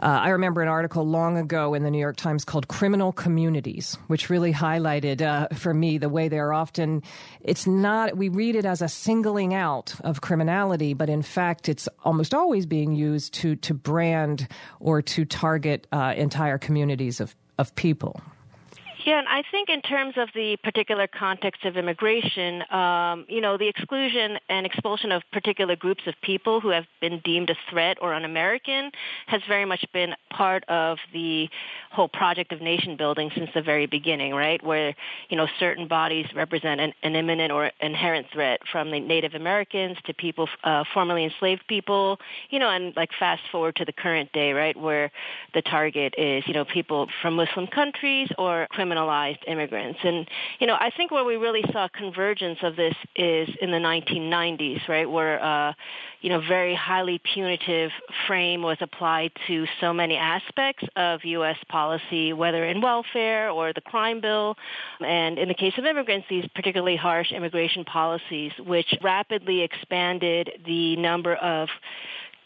Uh, 0.00 0.06
I 0.06 0.28
remember 0.30 0.62
an 0.62 0.68
article 0.68 1.04
long 1.04 1.36
ago 1.36 1.74
in 1.74 1.82
the 1.82 1.90
New 1.90 1.98
York 1.98 2.16
Times 2.16 2.44
called 2.44 2.68
Criminal 2.68 3.12
Communities, 3.12 3.98
which 4.06 4.30
really 4.30 4.52
highlighted 4.52 5.22
uh, 5.22 5.48
for 5.54 5.74
me 5.74 5.98
the 5.98 6.08
way 6.08 6.28
they're 6.28 6.52
often, 6.52 7.02
it's 7.40 7.66
not, 7.66 8.16
we 8.16 8.28
read 8.28 8.54
it 8.54 8.64
as 8.64 8.80
a 8.80 8.88
singling 8.88 9.54
out 9.54 9.94
of 10.04 10.20
criminality, 10.20 10.94
but 10.94 11.08
in 11.08 11.22
fact, 11.22 11.68
it's 11.68 11.88
almost 12.04 12.32
always 12.32 12.64
being 12.64 12.94
used 12.94 13.34
to, 13.34 13.56
to 13.56 13.74
brand 13.74 14.46
or 14.78 15.02
to 15.02 15.24
target 15.24 15.86
uh, 15.90 16.14
entire 16.16 16.58
communities 16.58 17.20
of, 17.20 17.34
of 17.58 17.74
people. 17.74 18.20
Yeah, 19.08 19.20
and 19.20 19.26
I 19.26 19.42
think 19.50 19.70
in 19.70 19.80
terms 19.80 20.18
of 20.18 20.28
the 20.34 20.58
particular 20.62 21.06
context 21.06 21.64
of 21.64 21.78
immigration, 21.78 22.62
um, 22.70 23.24
you 23.26 23.40
know, 23.40 23.56
the 23.56 23.66
exclusion 23.66 24.36
and 24.50 24.66
expulsion 24.66 25.12
of 25.12 25.22
particular 25.32 25.76
groups 25.76 26.02
of 26.06 26.12
people 26.20 26.60
who 26.60 26.68
have 26.68 26.84
been 27.00 27.18
deemed 27.24 27.48
a 27.48 27.56
threat 27.70 27.96
or 28.02 28.12
un-American 28.12 28.90
has 29.26 29.40
very 29.48 29.64
much 29.64 29.82
been 29.94 30.14
part 30.28 30.62
of 30.68 30.98
the 31.14 31.48
whole 31.90 32.10
project 32.10 32.52
of 32.52 32.60
nation 32.60 32.98
building 32.98 33.30
since 33.34 33.48
the 33.54 33.62
very 33.62 33.86
beginning, 33.86 34.34
right? 34.34 34.62
Where, 34.62 34.94
you 35.30 35.38
know, 35.38 35.46
certain 35.58 35.88
bodies 35.88 36.26
represent 36.34 36.78
an, 36.78 36.92
an 37.02 37.16
imminent 37.16 37.50
or 37.50 37.70
inherent 37.80 38.26
threat 38.30 38.60
from 38.70 38.90
the 38.90 39.00
Native 39.00 39.32
Americans 39.32 39.96
to 40.04 40.12
people, 40.12 40.50
uh, 40.64 40.84
formerly 40.92 41.24
enslaved 41.24 41.66
people, 41.66 42.20
you 42.50 42.58
know, 42.58 42.68
and 42.68 42.94
like 42.94 43.08
fast 43.18 43.40
forward 43.50 43.76
to 43.76 43.86
the 43.86 43.92
current 43.94 44.30
day, 44.34 44.52
right, 44.52 44.76
where 44.78 45.10
the 45.54 45.62
target 45.62 46.12
is, 46.18 46.46
you 46.46 46.52
know, 46.52 46.66
people 46.66 47.08
from 47.22 47.36
Muslim 47.36 47.66
countries 47.68 48.28
or 48.36 48.66
criminal 48.70 48.97
immigrants. 49.46 49.98
And, 50.02 50.28
you 50.58 50.66
know, 50.66 50.74
I 50.74 50.90
think 50.96 51.10
where 51.10 51.24
we 51.24 51.36
really 51.36 51.64
saw 51.72 51.88
convergence 51.88 52.58
of 52.62 52.76
this 52.76 52.94
is 53.16 53.48
in 53.60 53.70
the 53.70 53.78
1990s, 53.78 54.88
right, 54.88 55.08
where, 55.10 55.42
uh, 55.42 55.72
you 56.20 56.30
know, 56.30 56.40
very 56.40 56.74
highly 56.74 57.20
punitive 57.32 57.90
frame 58.26 58.62
was 58.62 58.76
applied 58.80 59.30
to 59.46 59.66
so 59.80 59.92
many 59.92 60.16
aspects 60.16 60.84
of 60.96 61.24
U.S. 61.24 61.56
policy, 61.68 62.32
whether 62.32 62.64
in 62.64 62.80
welfare 62.80 63.50
or 63.50 63.72
the 63.72 63.80
crime 63.80 64.20
bill. 64.20 64.56
And 65.00 65.38
in 65.38 65.48
the 65.48 65.54
case 65.54 65.74
of 65.78 65.84
immigrants, 65.84 66.26
these 66.28 66.46
particularly 66.54 66.96
harsh 66.96 67.32
immigration 67.32 67.84
policies, 67.84 68.52
which 68.58 68.92
rapidly 69.02 69.62
expanded 69.62 70.50
the 70.66 70.96
number 70.96 71.34
of 71.36 71.68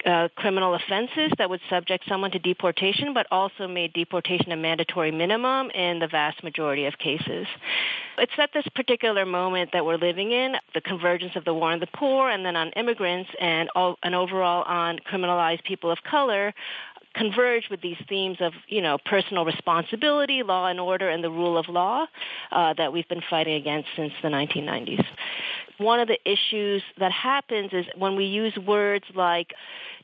uh, 0.04 0.28
criminal 0.36 0.74
offenses 0.74 1.32
that 1.38 1.48
would 1.48 1.60
subject 1.70 2.04
someone 2.08 2.30
to 2.32 2.38
deportation, 2.38 3.14
but 3.14 3.26
also 3.30 3.68
made 3.68 3.92
deportation 3.92 4.52
a 4.52 4.56
mandatory 4.56 5.10
minimum 5.10 5.70
in 5.70 5.98
the 5.98 6.08
vast 6.08 6.42
majority 6.42 6.86
of 6.86 6.98
cases. 6.98 7.46
It's 8.18 8.32
at 8.38 8.50
this 8.52 8.66
particular 8.74 9.24
moment 9.24 9.70
that 9.72 9.84
we're 9.84 9.96
living 9.96 10.32
in, 10.32 10.54
the 10.74 10.80
convergence 10.80 11.36
of 11.36 11.44
the 11.44 11.54
war 11.54 11.72
on 11.72 11.80
the 11.80 11.88
poor 11.94 12.28
and 12.30 12.44
then 12.44 12.56
on 12.56 12.70
immigrants 12.70 13.30
and, 13.40 13.68
all, 13.74 13.98
and 14.02 14.14
overall 14.14 14.64
on 14.64 14.98
criminalized 15.10 15.64
people 15.64 15.90
of 15.90 15.98
color 16.02 16.52
converge 17.14 17.68
with 17.70 17.80
these 17.82 17.96
themes 18.08 18.38
of, 18.40 18.52
you 18.68 18.80
know, 18.80 18.98
personal 19.04 19.44
responsibility, 19.44 20.42
law 20.42 20.66
and 20.66 20.80
order, 20.80 21.08
and 21.08 21.22
the 21.22 21.30
rule 21.30 21.58
of 21.58 21.68
law 21.68 22.06
uh, 22.50 22.72
that 22.74 22.92
we've 22.92 23.08
been 23.08 23.22
fighting 23.28 23.54
against 23.54 23.88
since 23.96 24.12
the 24.22 24.28
1990s. 24.28 25.04
One 25.78 26.00
of 26.00 26.08
the 26.08 26.18
issues 26.24 26.82
that 26.98 27.12
happens 27.12 27.70
is 27.72 27.86
when 27.96 28.16
we 28.16 28.24
use 28.24 28.56
words 28.56 29.04
like 29.14 29.52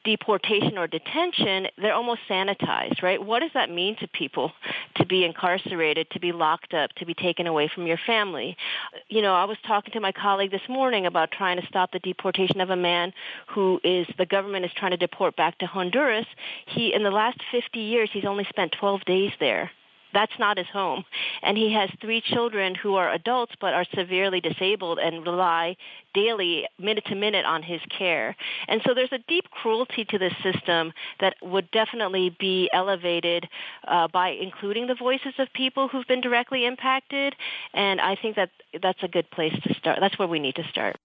deportation 0.04 0.78
or 0.78 0.86
detention, 0.86 1.68
they're 1.76 1.94
almost 1.94 2.20
sanitized, 2.28 3.02
right? 3.02 3.22
What 3.24 3.40
does 3.40 3.50
that 3.54 3.70
mean 3.70 3.96
to 3.96 4.08
people 4.08 4.52
to 4.96 5.06
be 5.06 5.24
incarcerated, 5.24 6.10
to 6.10 6.20
be 6.20 6.32
locked 6.32 6.74
up, 6.74 6.92
to 6.94 7.06
be 7.06 7.14
taken 7.14 7.46
away 7.46 7.70
from 7.72 7.86
your 7.86 7.98
family? 8.06 8.56
You 9.08 9.22
know, 9.22 9.34
I 9.34 9.44
was 9.44 9.58
talking 9.66 9.92
to 9.92 10.00
my 10.00 10.12
colleague 10.12 10.50
this 10.50 10.68
morning 10.68 11.06
about 11.06 11.30
trying 11.30 11.60
to 11.60 11.66
stop 11.66 11.92
the 11.92 11.98
deportation 11.98 12.60
of 12.60 12.70
a 12.70 12.76
man 12.76 13.12
who 13.48 13.80
is 13.84 14.06
the 14.18 14.26
government 14.26 14.64
is 14.64 14.72
trying 14.76 14.92
to 14.92 14.96
deport 14.96 15.36
back 15.36 15.58
to 15.58 15.66
Honduras. 15.66 16.26
He 16.66 16.92
in 16.92 17.02
the 17.02 17.10
last 17.10 17.38
50 17.50 17.78
years 17.78 18.10
he's 18.12 18.24
only 18.24 18.44
spent 18.48 18.72
12 18.72 19.04
days 19.04 19.32
there. 19.40 19.70
That's 20.12 20.32
not 20.38 20.58
his 20.58 20.66
home. 20.68 21.04
And 21.42 21.56
he 21.56 21.72
has 21.74 21.90
three 22.00 22.20
children 22.20 22.74
who 22.74 22.94
are 22.94 23.12
adults 23.12 23.52
but 23.60 23.74
are 23.74 23.86
severely 23.94 24.40
disabled 24.40 24.98
and 24.98 25.26
rely 25.26 25.76
daily, 26.14 26.66
minute 26.78 27.04
to 27.06 27.14
minute, 27.14 27.44
on 27.44 27.62
his 27.62 27.80
care. 27.96 28.34
And 28.66 28.80
so 28.86 28.94
there's 28.94 29.12
a 29.12 29.18
deep 29.28 29.50
cruelty 29.50 30.04
to 30.06 30.18
this 30.18 30.32
system 30.42 30.92
that 31.20 31.34
would 31.42 31.70
definitely 31.70 32.34
be 32.38 32.70
elevated 32.72 33.48
uh, 33.86 34.08
by 34.08 34.30
including 34.30 34.86
the 34.86 34.94
voices 34.94 35.34
of 35.38 35.48
people 35.52 35.88
who've 35.88 36.06
been 36.06 36.20
directly 36.20 36.64
impacted. 36.66 37.34
And 37.74 38.00
I 38.00 38.16
think 38.16 38.36
that 38.36 38.50
that's 38.82 39.02
a 39.02 39.08
good 39.08 39.30
place 39.30 39.54
to 39.62 39.74
start. 39.74 39.98
That's 40.00 40.18
where 40.18 40.28
we 40.28 40.38
need 40.38 40.56
to 40.56 40.64
start. 40.70 40.96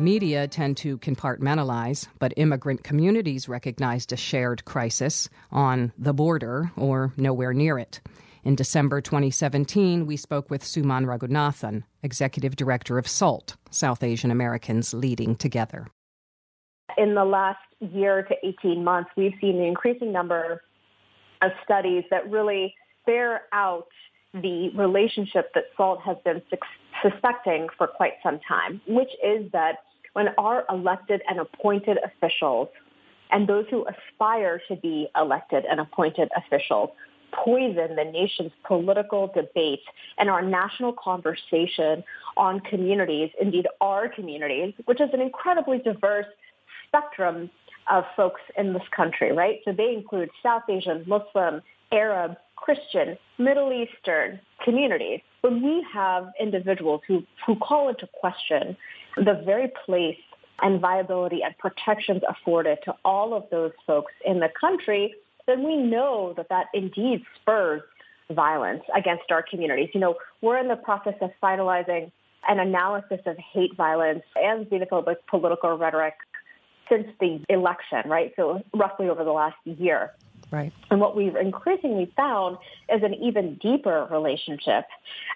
Media 0.00 0.48
tend 0.48 0.78
to 0.78 0.96
compartmentalize, 0.98 2.08
but 2.18 2.32
immigrant 2.38 2.82
communities 2.82 3.50
recognized 3.50 4.12
a 4.12 4.16
shared 4.16 4.64
crisis 4.64 5.28
on 5.52 5.92
the 5.98 6.14
border 6.14 6.72
or 6.74 7.12
nowhere 7.18 7.52
near 7.52 7.78
it. 7.78 8.00
In 8.42 8.54
December 8.54 9.02
2017, 9.02 10.06
we 10.06 10.16
spoke 10.16 10.48
with 10.48 10.64
Suman 10.64 11.04
Raghunathan, 11.04 11.82
Executive 12.02 12.56
Director 12.56 12.96
of 12.96 13.06
SALT, 13.06 13.56
South 13.70 14.02
Asian 14.02 14.30
Americans 14.30 14.94
Leading 14.94 15.36
Together. 15.36 15.86
In 16.96 17.14
the 17.14 17.26
last 17.26 17.60
year 17.80 18.22
to 18.22 18.34
18 18.42 18.82
months, 18.82 19.10
we've 19.18 19.34
seen 19.38 19.58
the 19.58 19.66
increasing 19.66 20.12
number 20.12 20.62
of 21.42 21.50
studies 21.62 22.04
that 22.10 22.30
really 22.30 22.74
bear 23.04 23.42
out 23.52 23.88
the 24.32 24.70
relationship 24.74 25.52
that 25.54 25.64
SALT 25.76 26.00
has 26.02 26.16
been 26.24 26.40
suspecting 27.02 27.68
for 27.76 27.86
quite 27.86 28.14
some 28.22 28.40
time, 28.48 28.80
which 28.86 29.10
is 29.22 29.50
that 29.52 29.80
when 30.12 30.28
our 30.38 30.64
elected 30.70 31.22
and 31.28 31.38
appointed 31.40 31.98
officials 32.04 32.68
and 33.30 33.48
those 33.48 33.64
who 33.70 33.86
aspire 33.86 34.60
to 34.68 34.76
be 34.76 35.08
elected 35.16 35.64
and 35.64 35.80
appointed 35.80 36.28
officials 36.36 36.90
poison 37.32 37.96
the 37.96 38.04
nation's 38.04 38.52
political 38.66 39.28
debate 39.28 39.82
and 40.18 40.28
our 40.28 40.42
national 40.42 40.92
conversation 40.92 42.02
on 42.36 42.60
communities, 42.60 43.30
indeed 43.40 43.66
our 43.80 44.08
communities, 44.08 44.74
which 44.86 45.00
is 45.00 45.10
an 45.12 45.20
incredibly 45.20 45.78
diverse 45.78 46.26
spectrum 46.86 47.50
of 47.90 48.04
folks 48.16 48.40
in 48.56 48.72
this 48.72 48.82
country, 48.94 49.32
right? 49.32 49.60
So 49.64 49.72
they 49.72 49.94
include 49.94 50.30
South 50.42 50.62
Asian, 50.68 51.04
Muslim, 51.06 51.62
Arab, 51.92 52.36
Christian, 52.56 53.16
Middle 53.38 53.72
Eastern 53.72 54.40
communities. 54.64 55.20
When 55.40 55.62
we 55.62 55.84
have 55.92 56.28
individuals 56.38 57.00
who, 57.06 57.22
who 57.46 57.56
call 57.56 57.88
into 57.88 58.06
question 58.20 58.76
the 59.16 59.42
very 59.44 59.70
place 59.84 60.18
and 60.62 60.80
viability 60.80 61.42
and 61.42 61.56
protections 61.58 62.22
afforded 62.28 62.78
to 62.84 62.94
all 63.04 63.34
of 63.34 63.44
those 63.50 63.72
folks 63.86 64.12
in 64.24 64.40
the 64.40 64.48
country, 64.60 65.14
then 65.46 65.64
we 65.64 65.76
know 65.76 66.34
that 66.36 66.48
that 66.48 66.66
indeed 66.74 67.24
spurs 67.40 67.82
violence 68.30 68.82
against 68.94 69.30
our 69.30 69.42
communities. 69.42 69.88
You 69.92 70.00
know, 70.00 70.16
we're 70.40 70.58
in 70.58 70.68
the 70.68 70.76
process 70.76 71.14
of 71.20 71.30
finalizing 71.42 72.12
an 72.48 72.58
analysis 72.58 73.20
of 73.26 73.36
hate 73.38 73.76
violence 73.76 74.22
and 74.36 74.66
xenophobic 74.66 75.16
political 75.28 75.76
rhetoric 75.76 76.14
since 76.88 77.06
the 77.20 77.40
election, 77.48 78.02
right? 78.06 78.32
So 78.36 78.62
roughly 78.74 79.08
over 79.08 79.24
the 79.24 79.32
last 79.32 79.56
year. 79.64 80.12
Right. 80.50 80.72
And 80.90 81.00
what 81.00 81.14
we've 81.14 81.36
increasingly 81.36 82.12
found 82.16 82.58
is 82.92 83.02
an 83.02 83.14
even 83.14 83.54
deeper 83.56 84.08
relationship 84.10 84.84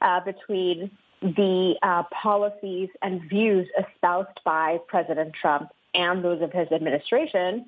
uh, 0.03 0.21
between 0.21 0.91
the 1.25 1.75
uh, 1.83 2.03
policies 2.13 2.91
and 3.01 3.23
views 3.23 3.67
espoused 3.79 4.39
by 4.45 4.79
President 4.89 5.33
Trump 5.33 5.71
and 5.95 6.23
those 6.23 6.43
of 6.43 6.53
his 6.53 6.71
administration 6.71 7.65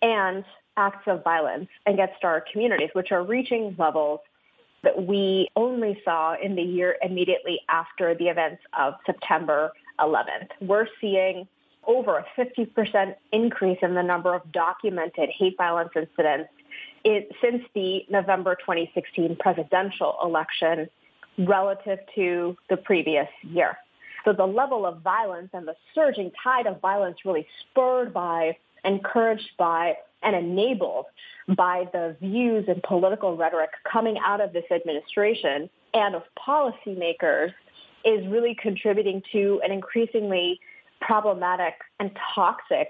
and 0.00 0.42
acts 0.78 1.06
of 1.06 1.22
violence 1.22 1.68
against 1.86 2.24
our 2.24 2.42
communities, 2.50 2.88
which 2.94 3.12
are 3.12 3.22
reaching 3.22 3.76
levels 3.78 4.20
that 4.82 5.06
we 5.06 5.48
only 5.54 6.00
saw 6.02 6.34
in 6.42 6.56
the 6.56 6.62
year 6.62 6.96
immediately 7.02 7.60
after 7.68 8.14
the 8.14 8.28
events 8.28 8.62
of 8.78 8.94
September 9.04 9.72
11th. 10.00 10.48
We're 10.60 10.88
seeing 11.00 11.46
over 11.86 12.16
a 12.16 12.26
50% 12.38 13.14
increase 13.32 13.78
in 13.82 13.94
the 13.94 14.02
number 14.02 14.34
of 14.34 14.50
documented 14.50 15.28
hate 15.28 15.58
violence 15.58 15.90
incidents 15.94 16.50
since 17.04 17.62
the 17.74 18.06
November 18.08 18.54
2016 18.54 19.36
presidential 19.36 20.16
election 20.22 20.88
relative 21.38 21.98
to 22.14 22.56
the 22.70 22.76
previous 22.76 23.28
year. 23.42 23.76
So 24.24 24.32
the 24.32 24.46
level 24.46 24.86
of 24.86 25.00
violence 25.02 25.50
and 25.52 25.68
the 25.68 25.74
surging 25.94 26.30
tide 26.42 26.66
of 26.66 26.80
violence 26.80 27.18
really 27.24 27.46
spurred 27.60 28.12
by, 28.14 28.56
encouraged 28.84 29.50
by, 29.58 29.96
and 30.22 30.34
enabled 30.34 31.06
by 31.48 31.86
the 31.92 32.16
views 32.20 32.64
and 32.68 32.82
political 32.82 33.36
rhetoric 33.36 33.70
coming 33.90 34.16
out 34.24 34.40
of 34.40 34.52
this 34.54 34.64
administration 34.70 35.68
and 35.92 36.14
of 36.14 36.22
policymakers 36.38 37.52
is 38.04 38.26
really 38.28 38.56
contributing 38.60 39.22
to 39.32 39.60
an 39.64 39.70
increasingly 39.70 40.58
problematic 41.00 41.74
and 42.00 42.10
toxic 42.34 42.88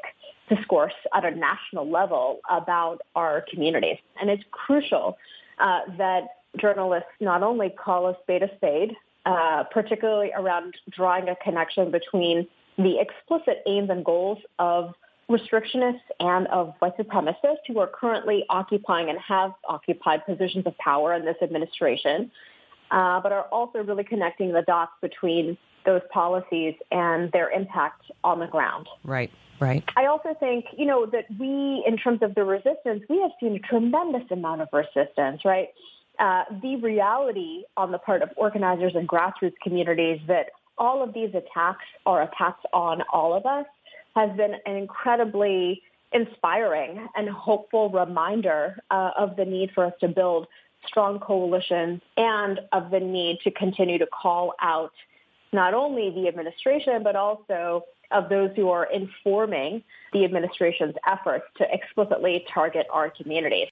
discourse 0.48 0.94
at 1.14 1.24
a 1.24 1.30
national 1.32 1.90
level 1.90 2.40
about 2.50 2.98
our 3.16 3.44
communities. 3.50 3.98
And 4.20 4.30
it's 4.30 4.42
crucial 4.50 5.16
uh, 5.58 5.80
that 5.98 6.28
journalists 6.60 7.08
not 7.20 7.42
only 7.42 7.70
call 7.70 8.08
a 8.08 8.16
spade 8.22 8.42
a 8.42 8.54
spade, 8.56 8.92
uh, 9.26 9.64
particularly 9.70 10.30
around 10.36 10.74
drawing 10.90 11.28
a 11.28 11.36
connection 11.36 11.90
between 11.90 12.46
the 12.78 12.98
explicit 12.98 13.62
aims 13.66 13.90
and 13.90 14.04
goals 14.04 14.38
of 14.58 14.94
restrictionists 15.30 16.00
and 16.20 16.46
of 16.48 16.74
white 16.80 16.96
supremacists 16.98 17.64
who 17.66 17.78
are 17.78 17.86
currently 17.86 18.44
occupying 18.50 19.08
and 19.08 19.18
have 19.18 19.52
occupied 19.68 20.24
positions 20.26 20.66
of 20.66 20.76
power 20.78 21.14
in 21.14 21.24
this 21.24 21.36
administration, 21.40 22.30
uh, 22.90 23.20
but 23.20 23.32
are 23.32 23.44
also 23.44 23.78
really 23.78 24.04
connecting 24.04 24.52
the 24.52 24.62
dots 24.62 24.92
between 25.00 25.56
those 25.86 26.02
policies 26.12 26.74
and 26.90 27.30
their 27.32 27.50
impact 27.50 28.02
on 28.22 28.40
the 28.40 28.46
ground. 28.46 28.86
Right. 29.04 29.30
Right. 29.60 29.84
I 29.96 30.06
also 30.06 30.34
think, 30.38 30.66
you 30.76 30.84
know, 30.84 31.06
that 31.06 31.26
we, 31.38 31.84
in 31.86 31.96
terms 31.96 32.20
of 32.22 32.34
the 32.34 32.44
resistance, 32.44 33.04
we 33.08 33.20
have 33.20 33.30
seen 33.38 33.54
a 33.54 33.60
tremendous 33.60 34.28
amount 34.30 34.62
of 34.62 34.68
resistance, 34.72 35.44
right? 35.44 35.68
Uh, 36.18 36.44
the 36.62 36.76
reality 36.76 37.64
on 37.76 37.90
the 37.90 37.98
part 37.98 38.22
of 38.22 38.30
organizers 38.36 38.92
and 38.94 39.08
grassroots 39.08 39.54
communities 39.62 40.20
that 40.28 40.46
all 40.78 41.02
of 41.02 41.12
these 41.12 41.30
attacks 41.30 41.84
are 42.06 42.22
attacks 42.22 42.62
on 42.72 43.02
all 43.12 43.34
of 43.34 43.46
us 43.46 43.66
has 44.14 44.30
been 44.36 44.54
an 44.66 44.76
incredibly 44.76 45.82
inspiring 46.12 47.08
and 47.16 47.28
hopeful 47.28 47.90
reminder 47.90 48.78
uh, 48.90 49.10
of 49.18 49.36
the 49.36 49.44
need 49.44 49.70
for 49.74 49.84
us 49.84 49.92
to 50.00 50.08
build 50.08 50.46
strong 50.86 51.18
coalitions 51.18 52.00
and 52.16 52.60
of 52.72 52.90
the 52.90 53.00
need 53.00 53.38
to 53.42 53.50
continue 53.50 53.98
to 53.98 54.06
call 54.06 54.54
out 54.60 54.92
not 55.52 55.74
only 55.74 56.10
the 56.10 56.28
administration, 56.28 57.02
but 57.02 57.16
also 57.16 57.84
of 58.10 58.28
those 58.28 58.50
who 58.54 58.68
are 58.70 58.86
informing 58.92 59.82
the 60.12 60.24
administration's 60.24 60.94
efforts 61.06 61.44
to 61.56 61.66
explicitly 61.72 62.44
target 62.52 62.86
our 62.92 63.10
communities. 63.10 63.68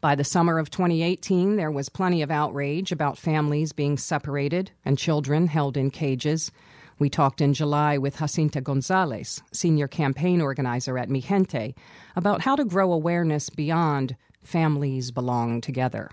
By 0.00 0.14
the 0.14 0.22
summer 0.22 0.60
of 0.60 0.70
2018, 0.70 1.56
there 1.56 1.72
was 1.72 1.88
plenty 1.88 2.22
of 2.22 2.30
outrage 2.30 2.92
about 2.92 3.18
families 3.18 3.72
being 3.72 3.98
separated 3.98 4.70
and 4.84 4.96
children 4.96 5.48
held 5.48 5.76
in 5.76 5.90
cages. 5.90 6.52
We 7.00 7.10
talked 7.10 7.40
in 7.40 7.52
July 7.52 7.98
with 7.98 8.18
Jacinta 8.18 8.60
Gonzalez, 8.60 9.42
senior 9.52 9.88
campaign 9.88 10.40
organizer 10.40 10.98
at 10.98 11.08
Mijente, 11.08 11.74
about 12.14 12.42
how 12.42 12.54
to 12.54 12.64
grow 12.64 12.92
awareness 12.92 13.50
beyond 13.50 14.14
families 14.40 15.10
belong 15.10 15.60
together. 15.60 16.10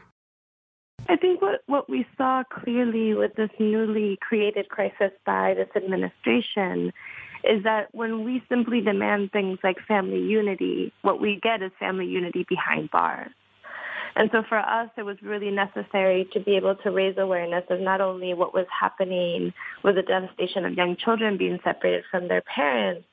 I 1.07 1.15
think 1.15 1.43
what, 1.43 1.61
what 1.67 1.87
we 1.87 2.07
saw 2.17 2.41
clearly 2.51 3.13
with 3.13 3.35
this 3.35 3.51
newly 3.59 4.17
created 4.19 4.69
crisis 4.69 5.11
by 5.27 5.53
this 5.53 5.69
administration 5.75 6.91
is 7.43 7.63
that 7.65 7.89
when 7.93 8.23
we 8.23 8.41
simply 8.49 8.81
demand 8.81 9.31
things 9.31 9.59
like 9.63 9.77
family 9.87 10.21
unity, 10.21 10.91
what 11.03 11.21
we 11.21 11.39
get 11.43 11.61
is 11.61 11.71
family 11.79 12.07
unity 12.07 12.47
behind 12.49 12.89
bars. 12.89 13.29
And 14.15 14.29
so 14.31 14.43
for 14.47 14.57
us, 14.57 14.89
it 14.97 15.03
was 15.03 15.17
really 15.21 15.51
necessary 15.51 16.27
to 16.33 16.39
be 16.39 16.55
able 16.55 16.75
to 16.75 16.91
raise 16.91 17.17
awareness 17.17 17.65
of 17.69 17.81
not 17.81 17.99
only 17.99 18.33
what 18.33 18.53
was 18.53 18.65
happening 18.79 19.53
with 19.83 19.95
the 19.95 20.03
devastation 20.03 20.65
of 20.65 20.73
young 20.73 20.95
children 20.95 21.37
being 21.37 21.59
separated 21.63 22.05
from 22.09 22.29
their 22.29 22.41
parents, 22.41 23.05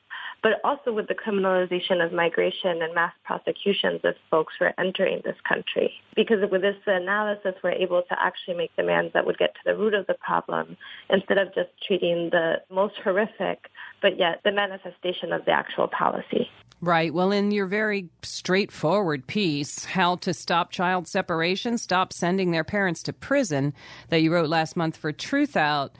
but 0.43 0.61
also 0.65 0.93
with 0.93 1.07
the 1.09 1.15
criminalization 1.15 2.05
of 2.05 2.13
migration 2.13 2.83
and 2.83 2.95
mass 2.95 3.13
prosecutions 3.25 4.01
of 4.05 4.15
folks 4.31 4.55
who 4.59 4.67
are 4.67 4.75
entering 4.79 5.21
this 5.25 5.37
country. 5.49 5.93
Because 6.17 6.39
with 6.51 6.63
this 6.63 6.77
analysis, 6.87 7.55
we're 7.63 7.71
able 7.71 8.03
to 8.03 8.17
actually 8.21 8.57
make 8.57 8.75
demands 8.77 9.13
that 9.15 9.25
would 9.25 9.39
get 9.39 9.55
to 9.55 9.61
the 9.65 9.77
root 9.77 9.95
of 9.95 10.07
the 10.07 10.15
problem 10.15 10.77
instead 11.09 11.39
of 11.39 11.55
just 11.55 11.71
treating 11.87 12.31
the 12.31 12.57
most 12.71 12.95
horrific, 13.03 13.69
but 14.01 14.19
yet 14.19 14.41
the 14.45 14.53
manifestation 14.53 15.33
of 15.33 15.45
the 15.45 15.53
actual 15.53 15.89
policy. 15.89 16.51
Right. 16.81 17.15
Well, 17.15 17.31
in 17.31 17.53
your 17.53 17.67
very 17.67 18.09
straightforward 18.23 19.29
piece, 19.29 19.85
How 19.85 20.17
to 20.17 20.35
Stop 20.35 20.73
Child 20.73 21.07
Separation, 21.07 21.79
Stop 21.79 22.13
Sending 22.13 22.51
Their 22.51 22.65
Parents 22.65 23.05
to 23.05 23.13
Prison, 23.13 23.73
that 24.09 24.21
you 24.21 24.33
wrote 24.33 24.49
last 24.49 24.77
month 24.77 24.97
for 24.97 25.13
Truthout, 25.13 25.91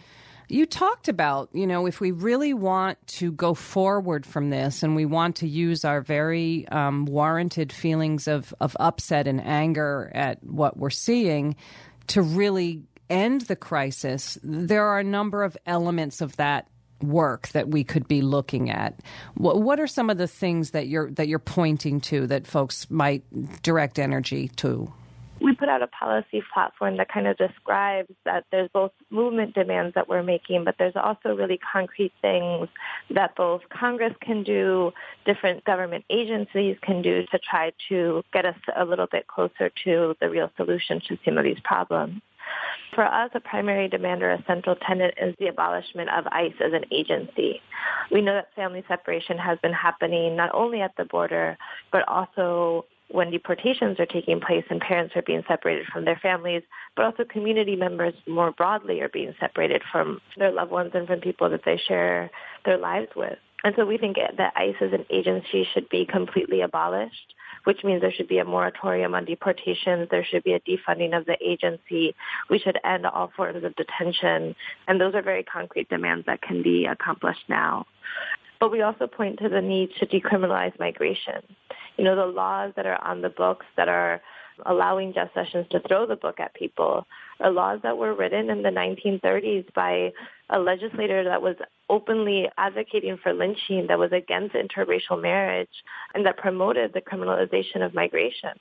you 0.49 0.67
talked 0.67 1.09
about, 1.09 1.49
you 1.53 1.67
know, 1.67 1.87
if 1.87 2.01
we 2.01 2.11
really 2.11 2.55
want 2.55 3.05
to 3.07 3.33
go 3.33 3.55
forward 3.55 4.27
from 4.27 4.51
this 4.51 4.83
and 4.83 4.97
we 4.97 5.07
want 5.07 5.37
to 5.37 5.49
use 5.49 5.85
our 5.85 6.01
very 6.01 6.69
um, 6.69 7.07
warranted 7.07 7.73
feelings 7.73 8.29
of, 8.29 8.55
of 8.61 8.77
upset 8.81 9.27
and 9.27 9.41
anger 9.41 10.11
at 10.15 10.43
what 10.45 10.77
we're 10.77 10.91
seeing 10.91 11.57
to 12.09 12.23
really 12.23 12.83
end 13.09 13.43
the 13.43 13.57
crisis, 13.57 14.39
there 14.43 14.85
are 14.85 14.99
a 14.99 15.05
number 15.05 15.43
of 15.43 15.57
elements 15.67 16.21
of 16.21 16.37
that 16.37 16.69
work 17.03 17.49
that 17.49 17.69
we 17.69 17.85
could 17.85 18.07
be 18.07 18.23
looking 18.23 18.71
at. 18.71 19.01
What, 19.35 19.61
what 19.61 19.81
are 19.81 19.87
some 19.87 20.11
of 20.11 20.19
the 20.19 20.29
things 20.29 20.71
that 20.71 20.87
you're 20.87 21.11
that 21.13 21.29
you're 21.29 21.39
pointing 21.39 22.01
to 22.03 22.27
that 22.29 22.47
folks 22.47 22.89
might 22.91 23.25
direct 23.63 23.99
energy 23.99 24.49
to? 24.57 24.93
Put 25.63 25.69
out 25.69 25.81
a 25.81 25.87
policy 25.87 26.43
platform 26.53 26.97
that 26.97 27.09
kind 27.09 27.29
of 27.29 27.37
describes 27.37 28.13
that 28.25 28.45
there's 28.51 28.69
both 28.73 28.91
movement 29.11 29.55
demands 29.55 29.95
that 29.95 30.09
we're 30.09 30.21
making, 30.21 30.65
but 30.65 30.75
there's 30.77 30.97
also 30.97 31.37
really 31.37 31.57
concrete 31.73 32.13
things 32.21 32.69
that 33.15 33.37
both 33.37 33.61
Congress 33.69 34.13
can 34.21 34.43
do, 34.43 34.91
different 35.25 35.63
government 35.65 36.05
agencies 36.11 36.77
can 36.83 37.01
do 37.01 37.23
to 37.31 37.39
try 37.49 37.71
to 37.89 38.25
get 38.33 38.45
us 38.45 38.57
a 38.77 38.85
little 38.85 39.07
bit 39.07 39.29
closer 39.29 39.71
to 39.85 40.17
the 40.21 40.29
real 40.29 40.51
solution 40.57 41.01
to 41.09 41.17
some 41.25 41.39
of 41.39 41.45
these 41.45 41.61
problems. 41.63 42.21
For 42.97 43.05
us, 43.05 43.31
a 43.33 43.41
primary 43.41 43.87
demand 43.87 44.25
or 44.25 44.33
a 44.33 44.43
central 44.49 44.75
tenet 44.75 45.15
is 45.23 45.37
the 45.39 45.47
abolishment 45.47 46.11
of 46.11 46.27
ICE 46.33 46.55
as 46.61 46.73
an 46.73 46.87
agency. 46.91 47.63
We 48.11 48.21
know 48.21 48.35
that 48.35 48.53
family 48.57 48.83
separation 48.89 49.39
has 49.39 49.61
been 49.63 49.73
happening 49.73 50.35
not 50.35 50.51
only 50.53 50.81
at 50.81 50.97
the 50.97 51.05
border, 51.05 51.57
but 51.93 52.07
also 52.09 52.85
when 53.13 53.31
deportations 53.31 54.01
are 54.01 54.07
taking 54.07 54.41
place 54.41 54.65
and 54.71 54.81
parents 54.81 55.15
are 55.15 55.23
being 55.23 55.43
separated 55.47 55.87
from 55.93 56.05
their 56.05 56.19
families, 56.23 56.63
but 56.97 57.05
also 57.05 57.25
community 57.25 57.77
members 57.77 58.15
more 58.27 58.53
broadly 58.53 59.01
are 59.01 59.09
being 59.11 59.35
separated 59.39 59.83
from 59.93 60.21
their 60.39 60.51
loved 60.51 60.71
ones 60.71 60.93
and 60.95 61.07
from 61.07 61.21
people 61.21 61.49
that 61.51 61.65
they 61.65 61.81
share 61.87 62.31
their 62.65 62.79
lives 62.79 63.09
with. 63.15 63.39
And 63.65 63.75
so 63.77 63.85
we 63.85 63.99
think 63.99 64.17
that 64.17 64.53
ICE 64.57 64.75
as 64.81 64.93
an 64.93 65.07
agency 65.11 65.69
should 65.73 65.89
be 65.89 66.05
completely 66.05 66.63
abolished. 66.63 67.35
which 67.65 67.85
means 67.85 68.01
there 68.01 68.13
should 68.13 68.29
be 68.29 68.39
a 68.39 68.45
moratorium 68.45 69.15
on 69.15 69.25
deportations. 69.25 70.09
There 70.11 70.25
should 70.25 70.43
be 70.43 70.55
a 70.55 70.61
defunding 70.61 71.17
of 71.17 71.27
the 71.27 71.37
agency. 71.41 72.15
We 72.51 72.59
should 72.59 72.79
end 72.85 73.07
all 73.07 73.31
forms 73.37 73.63
of 73.63 73.77
detention. 73.77 74.57
And 74.89 75.01
those 75.01 75.15
are 75.15 75.23
very 75.23 75.45
concrete 75.45 75.89
demands 75.89 76.27
that 76.27 76.43
can 76.43 76.63
be 76.63 76.87
accomplished 76.87 77.45
now. 77.49 77.87
But 78.59 78.71
we 78.71 78.83
also 78.83 79.07
point 79.07 79.39
to 79.41 79.49
the 79.49 79.61
need 79.61 79.91
to 79.99 80.07
decriminalize 80.07 80.79
migration. 80.79 81.43
You 82.03 82.09
know, 82.09 82.17
the 82.17 82.27
laws 82.27 82.73
that 82.75 82.85
are 82.85 83.01
on 83.01 83.23
the 83.23 83.29
books 83.29 83.65
that 83.77 83.89
are 83.89 84.21
allowing 84.67 85.13
Jeff 85.15 85.29
Sessions 85.35 85.69
to 85.71 85.79
throw 85.87 86.05
the 86.05 86.17
book 86.17 86.41
at 86.41 86.53
people 86.53 87.07
are 87.39 87.49
laws 87.53 87.79
that 87.85 87.97
were 87.97 88.13
written 88.13 88.51
in 88.51 88.63
the 88.63 88.71
1930s 88.71 89.73
by 89.73 90.11
a 90.51 90.59
legislator 90.59 91.23
that 91.23 91.41
was 91.41 91.55
openly 91.89 92.49
advocating 92.59 93.19
for 93.23 93.33
lynching, 93.33 93.87
that 93.87 94.01
was 94.01 94.11
against 94.11 94.57
interracial 94.57 95.23
marriage, 95.23 95.71
and 96.13 96.27
that 96.27 96.39
promoted 96.39 96.93
the 96.93 97.01
criminalization 97.01 97.87
of 97.87 97.95
migration. 97.95 98.59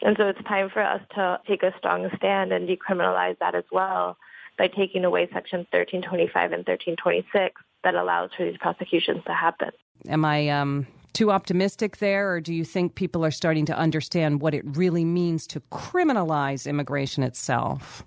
And 0.00 0.16
so 0.16 0.28
it's 0.28 0.42
time 0.44 0.70
for 0.70 0.80
us 0.80 1.02
to 1.16 1.38
take 1.46 1.62
a 1.62 1.74
strong 1.76 2.08
stand 2.16 2.50
and 2.50 2.66
decriminalize 2.66 3.38
that 3.40 3.54
as 3.54 3.64
well 3.70 4.16
by 4.56 4.68
taking 4.68 5.04
away 5.04 5.28
Section 5.34 5.66
1325 5.70 6.52
and 6.52 6.66
1326 6.66 7.60
that 7.84 7.94
allows 7.94 8.30
for 8.34 8.46
these 8.46 8.56
prosecutions 8.56 9.22
to 9.26 9.34
happen. 9.34 9.68
Am 10.08 10.24
I 10.24 10.48
um, 10.48 10.86
too 11.12 11.30
optimistic 11.30 11.98
there, 11.98 12.32
or 12.32 12.40
do 12.40 12.54
you 12.54 12.64
think 12.64 12.94
people 12.94 13.24
are 13.24 13.30
starting 13.30 13.66
to 13.66 13.76
understand 13.76 14.40
what 14.40 14.54
it 14.54 14.64
really 14.76 15.04
means 15.04 15.46
to 15.48 15.60
criminalize 15.72 16.66
immigration 16.66 17.22
itself? 17.22 18.04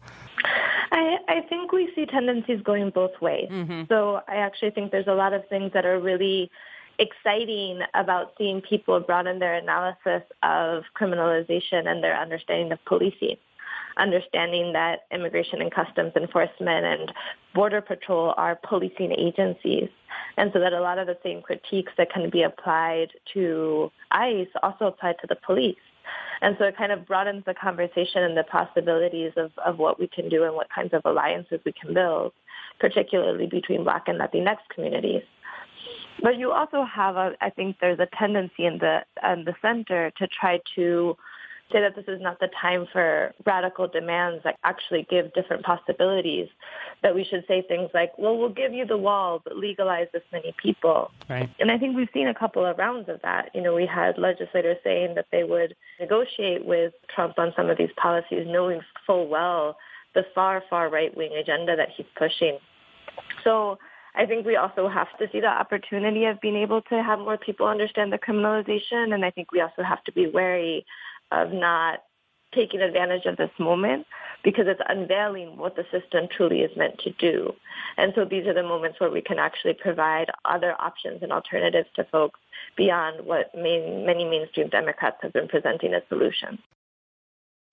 I, 0.92 1.18
I 1.28 1.42
think 1.50 1.72
we 1.72 1.92
see 1.96 2.06
tendencies 2.06 2.62
going 2.62 2.90
both 2.92 3.20
ways. 3.22 3.50
Mm-hmm. 3.50 3.84
So 3.90 4.22
I 4.28 4.36
actually 4.38 4.72
think 4.72 4.92
there's 4.92 5.08
a 5.08 5.14
lot 5.14 5.34
of 5.34 5.48
things 5.48 5.72
that 5.74 5.86
are 5.86 6.00
really 6.00 6.52
exciting 7.00 7.80
about 7.96 8.34
seeing 8.38 8.62
people 8.62 9.00
broaden 9.00 9.40
their 9.40 9.56
analysis 9.56 10.22
of 10.44 10.84
criminalization 10.96 11.88
and 11.88 12.04
their 12.04 12.16
understanding 12.16 12.72
of 12.72 12.80
policing 12.86 13.38
understanding 13.98 14.74
that 14.74 15.02
immigration 15.12 15.62
and 15.62 15.72
customs 15.72 16.14
enforcement 16.16 16.86
and 16.86 17.14
border 17.54 17.82
patrol 17.82 18.34
are 18.38 18.60
policing 18.68 19.12
agencies. 19.12 19.90
And 20.38 20.52
so 20.54 20.60
that 20.60 20.74
a 20.74 20.82
lot 20.82 20.98
of 20.98 21.08
the 21.08 21.18
same 21.24 21.42
critiques 21.42 21.92
that 21.98 22.12
can 22.12 22.30
be 22.30 22.44
applied 22.44 23.10
to 23.34 23.92
ICE 24.12 24.48
also 24.62 24.86
apply 24.86 25.14
to 25.22 25.28
the 25.28 25.38
police. 25.46 25.76
And 26.42 26.56
so 26.60 26.66
it 26.66 26.76
kind 26.76 26.92
of 26.92 27.06
broadens 27.06 27.44
the 27.46 27.54
conversation 27.54 28.24
and 28.24 28.36
the 28.36 28.44
possibilities 28.44 29.32
of, 29.38 29.52
of 29.66 29.78
what 29.78 30.00
we 30.00 30.08
can 30.08 30.28
do 30.28 30.44
and 30.44 30.54
what 30.54 30.68
kinds 30.70 30.94
of 30.94 31.02
alliances 31.06 31.60
we 31.66 31.72
can 31.72 31.94
build, 31.94 32.34
particularly 32.80 33.48
between 33.48 33.84
Black 33.84 34.08
and 34.08 34.20
Latinx 34.20 34.58
communities. 34.74 35.24
But 36.22 36.38
you 36.38 36.52
also 36.52 36.84
have, 36.84 37.16
a, 37.16 37.34
I 37.42 37.50
think 37.50 37.78
there's 37.80 38.00
a 38.00 38.08
tendency 38.18 38.66
in 38.66 38.78
the, 38.78 39.04
in 39.24 39.46
the 39.46 39.56
center 39.62 40.12
to 40.18 40.28
try 40.28 40.60
to 40.76 41.18
say 41.72 41.82
that 41.82 41.96
this 41.96 42.06
is 42.08 42.22
not 42.22 42.40
the 42.40 42.50
time 42.62 42.88
for 42.92 43.34
radical 43.46 43.88
demands 43.88 44.44
that 44.44 44.58
actually 44.64 45.08
give 45.10 45.34
different 45.34 45.64
possibilities. 45.64 46.48
That 47.02 47.16
we 47.16 47.24
should 47.24 47.44
say 47.48 47.64
things 47.68 47.90
like, 47.94 48.18
well, 48.18 48.38
we'll 48.38 48.50
give 48.50 48.74
you 48.74 48.86
the 48.86 48.98
wall, 48.98 49.42
but 49.44 49.58
legalize 49.58 50.08
this 50.14 50.24
many 50.32 50.54
people. 50.62 51.12
Right. 51.30 51.50
And 51.60 51.72
I 51.72 51.78
think 51.78 51.96
we've 51.96 52.10
seen 52.14 52.28
a 52.28 52.34
couple 52.34 52.66
of 52.66 52.78
rounds 52.78 53.10
of 53.10 53.22
that. 53.24 53.50
You 53.54 53.62
know, 53.62 53.74
we 53.74 53.86
had 53.86 54.18
legislators 54.18 54.78
saying 54.84 55.16
that 55.16 55.26
they 55.32 55.44
would 55.44 55.76
negotiate 56.00 56.66
with 56.66 56.94
Trump 57.14 57.40
on 57.40 57.54
some 57.56 57.70
of 57.70 57.78
these 57.78 57.92
policies, 57.98 58.46
knowing 58.48 58.82
full 59.06 59.28
well 59.28 59.78
the 60.14 60.24
far, 60.36 60.64
far 60.70 60.90
right-wing 60.90 61.34
agenda 61.34 61.76
that 61.76 61.90
he's 61.96 62.06
pushing. 62.16 62.60
So 63.44 63.80
I 64.16 64.26
think 64.26 64.46
we 64.46 64.56
also 64.58 64.88
have 64.88 65.08
to 65.18 65.28
see 65.32 65.40
the 65.40 65.48
opportunity 65.48 66.26
of 66.26 66.40
being 66.40 66.56
able 66.56 66.82
to 66.84 67.02
have 67.02 67.20
more 67.20 67.38
people 67.38 67.68
understand 67.68 68.14
the 68.14 68.20
criminalization, 68.20 69.14
and 69.14 69.26
I 69.26 69.32
think 69.32 69.52
we 69.52 69.62
also 69.62 69.82
have 69.82 70.04
to 70.04 70.12
be 70.12 70.28
wary 70.28 70.86
of 71.34 71.52
not 71.52 72.00
taking 72.54 72.82
advantage 72.82 73.26
of 73.26 73.38
this 73.38 73.50
moment 73.60 74.06
because 74.44 74.66
it's 74.68 74.82
unveiling 74.88 75.58
what 75.58 75.76
the 75.76 75.86
system 75.92 76.28
truly 76.30 76.62
is 76.62 76.76
meant 76.78 77.00
to 77.00 77.10
do. 77.12 77.54
And 77.98 78.14
so 78.16 78.26
these 78.26 78.46
are 78.46 78.54
the 78.54 78.64
moments 78.64 79.00
where 79.00 79.10
we 79.10 79.22
can 79.22 79.40
actually 79.40 79.74
provide 79.74 80.30
other 80.46 80.80
options 80.80 81.24
and 81.24 81.32
alternatives 81.32 81.90
to 81.96 82.04
folks 82.06 82.40
beyond 82.76 83.26
what 83.26 83.54
main, 83.56 84.06
many 84.06 84.26
mainstream 84.26 84.70
Democrats 84.70 85.18
have 85.22 85.34
been 85.34 85.48
presenting 85.48 85.94
as 85.94 86.04
solutions. 86.10 86.60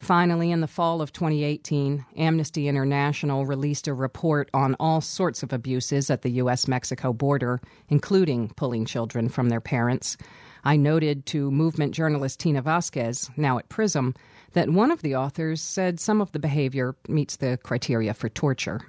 Finally, 0.01 0.51
in 0.51 0.63
the 0.63 0.67
fall 0.67 1.03
of 1.03 1.13
2018, 1.13 2.07
Amnesty 2.17 2.69
International 2.69 3.45
released 3.45 3.87
a 3.87 3.93
report 3.93 4.49
on 4.55 4.75
all 4.81 5.03
sorts 5.03 5.43
of 5.43 5.53
abuses 5.53 6.09
at 6.09 6.23
the 6.23 6.31
U.S. 6.33 6.67
Mexico 6.67 7.13
border, 7.13 7.61
including 7.91 8.49
pulling 8.57 8.87
children 8.87 9.29
from 9.29 9.51
their 9.51 9.61
parents. 9.61 10.17
I 10.65 10.77
noted 10.77 11.27
to 11.27 11.51
movement 11.51 11.95
journalist 11.95 12.41
Tina 12.41 12.63
Vasquez, 12.63 13.31
now 13.37 13.59
at 13.59 13.69
PRISM, 13.69 14.15
that 14.53 14.71
one 14.71 14.91
of 14.91 15.03
the 15.03 15.17
authors 15.17 15.61
said 15.61 16.01
some 16.01 16.21
of 16.21 16.33
the 16.33 16.39
behavior 16.39 16.95
meets 17.09 17.37
the 17.37 17.59
criteria 17.63 18.15
for 18.15 18.29
torture. 18.29 18.81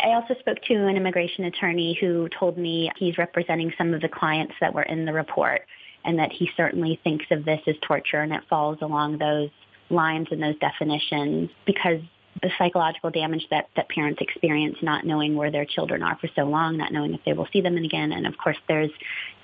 I 0.00 0.10
also 0.10 0.34
spoke 0.38 0.62
to 0.62 0.74
an 0.74 0.96
immigration 0.96 1.44
attorney 1.44 1.96
who 2.00 2.28
told 2.38 2.56
me 2.56 2.90
he's 2.96 3.18
representing 3.18 3.72
some 3.76 3.94
of 3.94 4.00
the 4.00 4.08
clients 4.08 4.54
that 4.60 4.72
were 4.72 4.82
in 4.82 5.04
the 5.04 5.12
report 5.12 5.62
and 6.04 6.18
that 6.18 6.30
he 6.32 6.48
certainly 6.56 7.00
thinks 7.02 7.26
of 7.30 7.44
this 7.44 7.60
as 7.66 7.74
torture 7.82 8.20
and 8.20 8.32
it 8.32 8.42
falls 8.48 8.78
along 8.80 9.18
those 9.18 9.50
lines 9.90 10.28
and 10.30 10.42
those 10.42 10.58
definitions 10.58 11.50
because 11.66 12.00
the 12.42 12.50
psychological 12.56 13.10
damage 13.10 13.46
that, 13.50 13.68
that 13.74 13.88
parents 13.88 14.20
experience 14.20 14.76
not 14.82 15.04
knowing 15.04 15.34
where 15.34 15.50
their 15.50 15.64
children 15.64 16.02
are 16.02 16.16
for 16.20 16.28
so 16.36 16.44
long, 16.44 16.76
not 16.76 16.92
knowing 16.92 17.14
if 17.14 17.20
they 17.24 17.32
will 17.32 17.48
see 17.52 17.60
them 17.60 17.76
again. 17.76 18.12
And 18.12 18.26
of 18.26 18.38
course, 18.38 18.58
there's 18.68 18.90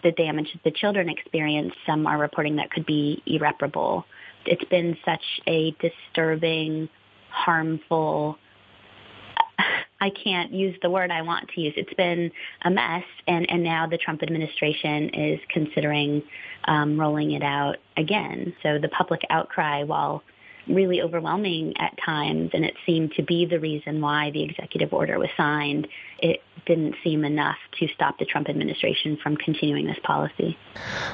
the 0.05 0.13
damage 0.13 0.53
that 0.53 0.63
the 0.63 0.71
children 0.71 1.09
experience. 1.09 1.75
Some 1.85 2.07
are 2.07 2.19
reporting 2.19 2.57
that 2.57 2.71
could 2.71 2.87
be 2.87 3.21
irreparable. 3.27 4.07
It's 4.47 4.65
been 4.65 4.97
such 5.05 5.25
a 5.49 5.75
disturbing, 5.81 6.89
harmful, 7.31 8.39
I 10.05 10.11
can't 10.11 10.53
use 10.53 10.77
the 10.83 10.91
word 10.91 11.11
I 11.11 11.23
want 11.23 11.49
to 11.55 11.61
use. 11.61 11.73
It's 11.79 11.95
been 11.95 12.31
a 12.63 12.71
mess, 12.71 13.05
and, 13.27 13.51
and 13.51 13.63
now 13.63 13.87
the 13.87 13.97
Trump 13.97 14.23
administration 14.23 15.09
is 15.11 15.41
considering 15.49 16.23
um, 16.67 17.01
rolling 17.01 17.33
it 17.33 17.43
out 17.43 17.77
again. 17.97 18.55
So 18.63 18.79
the 18.79 18.89
public 18.89 19.23
outcry, 19.31 19.83
while 19.83 20.23
really 20.69 21.03
overwhelming 21.03 21.75
at 21.79 21.97
times, 22.05 22.51
and 22.55 22.65
it 22.65 22.75
seemed 22.87 23.13
to 23.13 23.23
be 23.23 23.47
the 23.47 23.61
reason 23.61 24.01
why 24.01 24.31
the 24.31 24.43
executive 24.43 24.93
order 24.93 25.19
was 25.19 25.29
signed. 25.37 25.87
It 26.19 26.43
didn't 26.67 26.95
seem 27.05 27.25
enough 27.25 27.59
to 27.79 27.89
stop 27.89 28.19
the 28.19 28.25
Trump 28.25 28.49
administration 28.49 29.19
from 29.23 29.37
continuing 29.37 29.87
this 29.87 29.99
policy. 30.03 30.57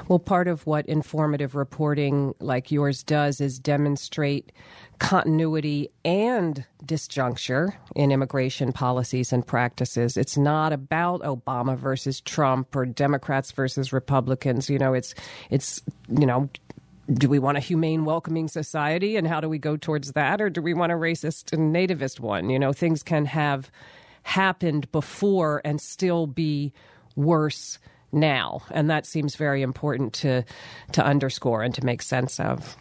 Well, 0.09 0.19
part 0.19 0.47
of 0.47 0.67
what 0.67 0.87
informative 0.87 1.55
reporting 1.55 2.35
like 2.39 2.71
yours 2.71 3.03
does 3.03 3.41
is 3.41 3.59
demonstrate 3.59 4.53
continuity 4.99 5.91
and 6.05 6.65
disjuncture 6.85 7.73
in 7.97 8.13
immigration 8.13 8.73
policies 8.73 9.33
and 9.33 9.47
practices. 9.47 10.17
It's 10.17 10.37
not 10.37 10.73
about 10.73 11.23
Obama 11.23 11.77
versus 11.77 12.21
Trump 12.21 12.77
or 12.77 12.87
Democrats 12.87 13.51
versus 13.51 13.93
Republicans. 13.93 14.71
You 14.71 14.79
know, 14.79 14.95
it's 14.95 15.15
it's 15.51 15.83
you 16.09 16.27
know 16.27 16.49
do 17.13 17.29
we 17.29 17.39
want 17.39 17.57
a 17.57 17.61
humane, 17.61 18.05
welcoming 18.05 18.49
society, 18.49 19.17
and 19.17 19.27
how 19.27 19.41
do 19.41 19.49
we 19.49 19.59
go 19.59 19.77
towards 19.77 20.13
that, 20.13 20.41
or 20.41 20.51
do 20.51 20.63
we 20.63 20.75
want 20.75 20.93
a 20.93 20.95
racist 20.95 21.53
and 21.53 21.75
nativist 21.75 22.21
one? 22.21 22.51
You 22.51 22.59
know, 22.59 22.73
things 22.73 23.03
can 23.03 23.27
have 23.27 23.71
happened 24.23 24.91
before 24.93 25.61
and 25.65 25.81
still 25.81 26.27
be 26.27 26.73
worse 27.17 27.79
now, 28.13 28.63
and 28.71 28.91
that 28.91 29.07
seems 29.07 29.37
very 29.37 29.63
important 29.63 30.13
to 30.15 30.45
to 30.93 31.05
underscore 31.05 31.63
and 31.63 31.75
to 31.75 31.85
make 31.85 32.03
sense 32.03 32.39
of. 32.39 32.77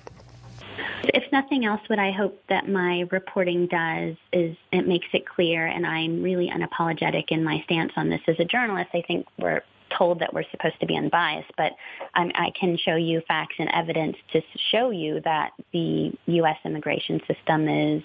If 1.04 1.24
nothing 1.32 1.66
else, 1.66 1.82
what 1.88 2.00
I 2.00 2.12
hope 2.12 2.44
that 2.50 2.68
my 2.68 3.06
reporting 3.12 3.68
does 3.68 4.16
is 4.34 4.56
it 4.72 4.88
makes 4.88 5.08
it 5.14 5.26
clear, 5.28 5.66
and 5.66 5.86
I'm 5.86 6.22
really 6.22 6.50
unapologetic 6.50 7.26
in 7.30 7.44
my 7.44 7.62
stance 7.66 7.94
on 7.96 8.10
this 8.10 8.22
as 8.28 8.36
a 8.40 8.46
journalist. 8.46 8.90
I 8.94 9.02
think 9.02 9.26
we're 9.38 9.62
told 9.98 10.20
that 10.20 10.34
we're 10.34 10.44
supposed 10.52 10.80
to 10.80 10.86
be 10.86 10.98
unbiased, 10.98 11.52
but 11.58 11.74
I'm, 12.14 12.32
I 12.36 12.52
can 12.60 12.78
show 12.78 12.96
you 12.96 13.22
facts 13.28 13.56
and 13.60 13.70
evidence 13.74 14.16
to 14.34 14.42
show 14.72 14.92
you 14.92 15.22
that 15.22 15.52
the 15.74 16.12
U.S. 16.26 16.58
immigration 16.66 17.22
system 17.28 17.68
is 17.68 18.04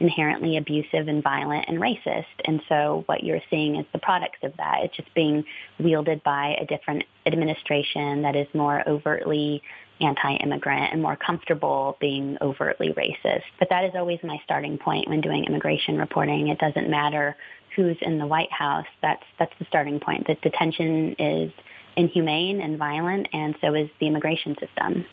inherently 0.00 0.56
abusive 0.56 1.08
and 1.08 1.22
violent 1.22 1.66
and 1.68 1.78
racist. 1.78 2.24
And 2.44 2.60
so 2.68 3.04
what 3.06 3.22
you're 3.22 3.40
seeing 3.50 3.76
is 3.76 3.86
the 3.92 3.98
products 3.98 4.38
of 4.42 4.52
that. 4.56 4.80
It's 4.82 4.96
just 4.96 5.12
being 5.14 5.44
wielded 5.78 6.22
by 6.24 6.56
a 6.60 6.66
different 6.66 7.04
administration 7.26 8.22
that 8.22 8.36
is 8.36 8.46
more 8.54 8.86
overtly 8.88 9.62
anti-immigrant 10.00 10.92
and 10.92 11.00
more 11.00 11.16
comfortable 11.16 11.96
being 12.00 12.36
overtly 12.40 12.88
racist. 12.88 13.44
But 13.58 13.68
that 13.70 13.84
is 13.84 13.92
always 13.94 14.18
my 14.22 14.38
starting 14.44 14.78
point 14.78 15.08
when 15.08 15.20
doing 15.20 15.44
immigration 15.44 15.98
reporting. 15.98 16.48
It 16.48 16.58
doesn't 16.58 16.90
matter 16.90 17.36
who's 17.76 17.96
in 18.02 18.18
the 18.18 18.26
White 18.26 18.52
House, 18.52 18.86
that's 19.02 19.24
that's 19.38 19.52
the 19.58 19.64
starting 19.66 20.00
point. 20.00 20.26
That 20.26 20.40
detention 20.42 21.16
is 21.18 21.52
inhumane 21.96 22.60
and 22.60 22.76
violent, 22.76 23.28
and 23.32 23.54
so 23.60 23.74
is 23.74 23.88
the 24.00 24.06
immigration 24.06 24.56
system. 24.58 25.04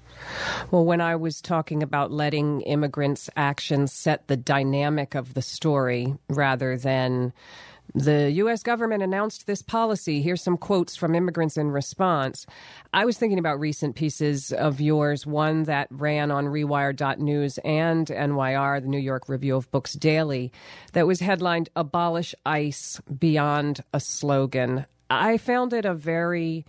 Well, 0.71 0.85
when 0.85 1.01
I 1.01 1.15
was 1.15 1.41
talking 1.41 1.83
about 1.83 2.11
letting 2.11 2.61
immigrants' 2.61 3.29
actions 3.35 3.93
set 3.93 4.27
the 4.27 4.37
dynamic 4.37 5.15
of 5.15 5.33
the 5.33 5.41
story 5.41 6.15
rather 6.29 6.77
than 6.77 7.33
The 7.93 8.31
U.S. 8.31 8.63
government 8.63 9.03
announced 9.03 9.47
this 9.47 9.61
policy. 9.61 10.21
Here's 10.21 10.41
some 10.41 10.57
quotes 10.57 10.95
from 10.95 11.13
immigrants 11.13 11.57
in 11.57 11.71
response. 11.71 12.45
I 12.93 13.03
was 13.03 13.17
thinking 13.17 13.39
about 13.39 13.59
recent 13.59 13.95
pieces 13.95 14.53
of 14.53 14.79
yours, 14.79 15.25
one 15.25 15.63
that 15.63 15.87
ran 15.91 16.31
on 16.31 16.45
Rewire.news 16.45 17.57
and 17.59 18.07
NYR, 18.07 18.81
the 18.81 18.87
New 18.87 18.97
York 18.97 19.27
Review 19.27 19.57
of 19.57 19.69
Books 19.71 19.93
Daily, 19.93 20.53
that 20.93 21.05
was 21.05 21.19
headlined 21.19 21.69
Abolish 21.75 22.33
ICE 22.45 23.01
Beyond 23.19 23.83
a 23.93 23.99
Slogan. 23.99 24.85
I 25.09 25.37
found 25.37 25.73
it 25.73 25.83
a 25.83 25.93
very 25.93 26.65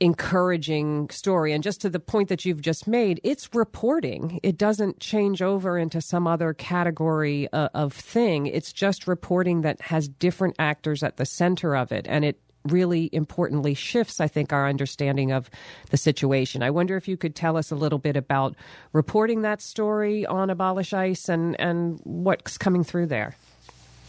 encouraging 0.00 1.08
story. 1.10 1.52
And 1.52 1.62
just 1.62 1.80
to 1.80 1.90
the 1.90 2.00
point 2.00 2.28
that 2.28 2.44
you've 2.44 2.60
just 2.60 2.86
made, 2.86 3.20
it's 3.24 3.54
reporting. 3.54 4.40
It 4.42 4.58
doesn't 4.58 5.00
change 5.00 5.42
over 5.42 5.78
into 5.78 6.00
some 6.00 6.26
other 6.26 6.52
category 6.52 7.48
uh, 7.52 7.68
of 7.74 7.92
thing. 7.92 8.46
It's 8.46 8.72
just 8.72 9.06
reporting 9.06 9.62
that 9.62 9.80
has 9.80 10.08
different 10.08 10.56
actors 10.58 11.02
at 11.02 11.16
the 11.16 11.26
center 11.26 11.74
of 11.74 11.92
it. 11.92 12.06
And 12.08 12.24
it 12.24 12.40
really 12.64 13.08
importantly 13.12 13.74
shifts, 13.74 14.20
I 14.20 14.28
think, 14.28 14.52
our 14.52 14.68
understanding 14.68 15.32
of 15.32 15.48
the 15.90 15.96
situation. 15.96 16.62
I 16.62 16.70
wonder 16.70 16.96
if 16.96 17.08
you 17.08 17.16
could 17.16 17.34
tell 17.34 17.56
us 17.56 17.70
a 17.70 17.76
little 17.76 17.98
bit 17.98 18.16
about 18.16 18.56
reporting 18.92 19.42
that 19.42 19.62
story 19.62 20.26
on 20.26 20.50
Abolish 20.50 20.92
ICE 20.92 21.28
and, 21.28 21.58
and 21.60 22.00
what's 22.04 22.58
coming 22.58 22.84
through 22.84 23.06
there. 23.06 23.36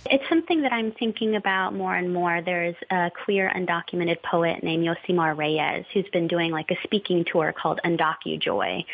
It's 0.09 0.23
something 0.29 0.61
that 0.61 0.71
I'm 0.71 0.91
thinking 0.93 1.35
about 1.35 1.73
more 1.73 1.95
and 1.95 2.13
more. 2.13 2.41
There's 2.43 2.75
a 2.89 3.11
queer 3.25 3.51
undocumented 3.55 4.21
poet 4.23 4.63
named 4.63 4.85
Yosimar 4.85 5.37
Reyes 5.37 5.85
who's 5.93 6.07
been 6.13 6.27
doing 6.27 6.51
like 6.51 6.71
a 6.71 6.75
speaking 6.83 7.25
tour 7.31 7.53
called 7.53 7.79
Undocu 7.83 8.39
Joy. 8.39 8.85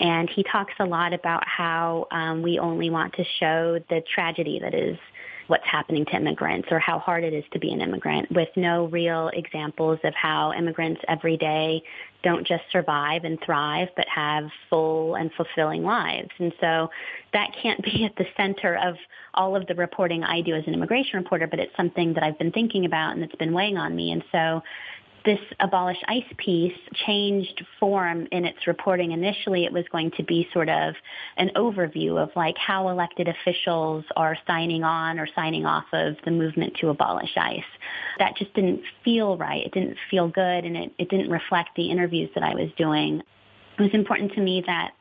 And 0.00 0.28
he 0.28 0.42
talks 0.42 0.72
a 0.80 0.84
lot 0.84 1.12
about 1.12 1.46
how 1.46 2.08
um, 2.10 2.42
we 2.42 2.58
only 2.58 2.90
want 2.90 3.14
to 3.14 3.24
show 3.38 3.78
the 3.88 4.02
tragedy 4.12 4.58
that 4.60 4.74
is 4.74 4.98
what's 5.46 5.64
happening 5.66 6.04
to 6.06 6.16
immigrants 6.16 6.68
or 6.70 6.78
how 6.78 6.98
hard 6.98 7.24
it 7.24 7.32
is 7.32 7.44
to 7.52 7.58
be 7.58 7.72
an 7.72 7.80
immigrant 7.80 8.30
with 8.32 8.48
no 8.56 8.86
real 8.86 9.30
examples 9.32 9.98
of 10.04 10.14
how 10.14 10.52
immigrants 10.52 11.00
every 11.08 11.36
day 11.36 11.82
don't 12.22 12.46
just 12.46 12.62
survive 12.72 13.24
and 13.24 13.38
thrive, 13.44 13.88
but 13.96 14.08
have 14.08 14.48
full 14.70 15.14
and 15.14 15.30
fulfilling 15.36 15.82
lives. 15.84 16.30
And 16.38 16.52
so 16.60 16.90
that 17.32 17.50
can't 17.62 17.82
be 17.84 18.04
at 18.04 18.16
the 18.16 18.26
center 18.36 18.76
of 18.76 18.96
all 19.34 19.54
of 19.54 19.66
the 19.66 19.74
reporting 19.74 20.24
I 20.24 20.40
do 20.40 20.54
as 20.54 20.64
an 20.66 20.74
immigration 20.74 21.18
reporter, 21.18 21.46
but 21.46 21.60
it's 21.60 21.76
something 21.76 22.14
that 22.14 22.22
I've 22.22 22.38
been 22.38 22.52
thinking 22.52 22.86
about 22.86 23.14
and 23.14 23.22
it's 23.22 23.34
been 23.34 23.52
weighing 23.52 23.76
on 23.76 23.94
me. 23.94 24.12
And 24.12 24.24
so 24.32 24.62
this 25.24 25.40
abolish 25.60 25.96
ICE 26.06 26.32
piece 26.36 26.76
changed 27.06 27.64
form 27.80 28.28
in 28.30 28.44
its 28.44 28.66
reporting. 28.66 29.12
Initially, 29.12 29.64
it 29.64 29.72
was 29.72 29.84
going 29.90 30.10
to 30.12 30.22
be 30.22 30.48
sort 30.52 30.68
of 30.68 30.94
an 31.36 31.50
overview 31.56 32.22
of 32.22 32.30
like 32.36 32.56
how 32.58 32.88
elected 32.88 33.28
officials 33.28 34.04
are 34.16 34.36
signing 34.46 34.84
on 34.84 35.18
or 35.18 35.26
signing 35.34 35.64
off 35.64 35.86
of 35.92 36.16
the 36.24 36.30
movement 36.30 36.74
to 36.80 36.88
abolish 36.88 37.36
ICE. 37.36 37.62
That 38.18 38.36
just 38.36 38.52
didn't 38.54 38.82
feel 39.04 39.36
right. 39.36 39.64
It 39.64 39.72
didn't 39.72 39.96
feel 40.10 40.28
good, 40.28 40.64
and 40.64 40.76
it, 40.76 40.92
it 40.98 41.08
didn't 41.08 41.30
reflect 41.30 41.70
the 41.76 41.90
interviews 41.90 42.30
that 42.34 42.44
I 42.44 42.54
was 42.54 42.70
doing. 42.76 43.22
It 43.78 43.82
was 43.82 43.94
important 43.94 44.32
to 44.34 44.40
me 44.40 44.62
that 44.66 44.92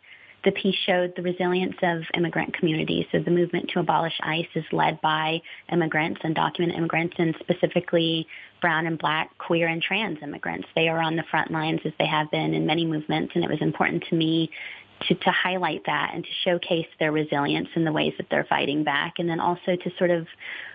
the 0.43 0.51
piece 0.51 0.75
showed 0.85 1.13
the 1.15 1.21
resilience 1.21 1.75
of 1.81 2.01
immigrant 2.13 2.53
communities. 2.53 3.05
So 3.11 3.19
the 3.19 3.31
movement 3.31 3.69
to 3.73 3.79
abolish 3.79 4.13
ICE 4.21 4.47
is 4.55 4.65
led 4.71 4.99
by 5.01 5.41
immigrants 5.71 6.21
and 6.23 6.37
immigrants 6.59 7.15
and 7.17 7.35
specifically 7.39 8.27
brown 8.61 8.87
and 8.87 8.97
black, 8.97 9.37
queer 9.37 9.67
and 9.67 9.81
trans 9.81 10.19
immigrants. 10.21 10.67
They 10.75 10.89
are 10.89 11.01
on 11.01 11.15
the 11.15 11.23
front 11.29 11.51
lines 11.51 11.81
as 11.85 11.93
they 11.97 12.07
have 12.07 12.29
been 12.31 12.53
in 12.53 12.65
many 12.65 12.85
movements 12.85 13.33
and 13.35 13.43
it 13.43 13.49
was 13.49 13.61
important 13.61 14.03
to 14.09 14.15
me 14.15 14.49
to, 15.07 15.15
to 15.15 15.31
highlight 15.31 15.83
that 15.85 16.11
and 16.13 16.23
to 16.23 16.29
showcase 16.43 16.87
their 16.99 17.11
resilience 17.11 17.69
in 17.75 17.83
the 17.83 17.91
ways 17.91 18.13
that 18.17 18.27
they're 18.29 18.45
fighting 18.45 18.83
back 18.83 19.15
and 19.19 19.29
then 19.29 19.39
also 19.39 19.75
to 19.75 19.91
sort 19.97 20.11
of 20.11 20.27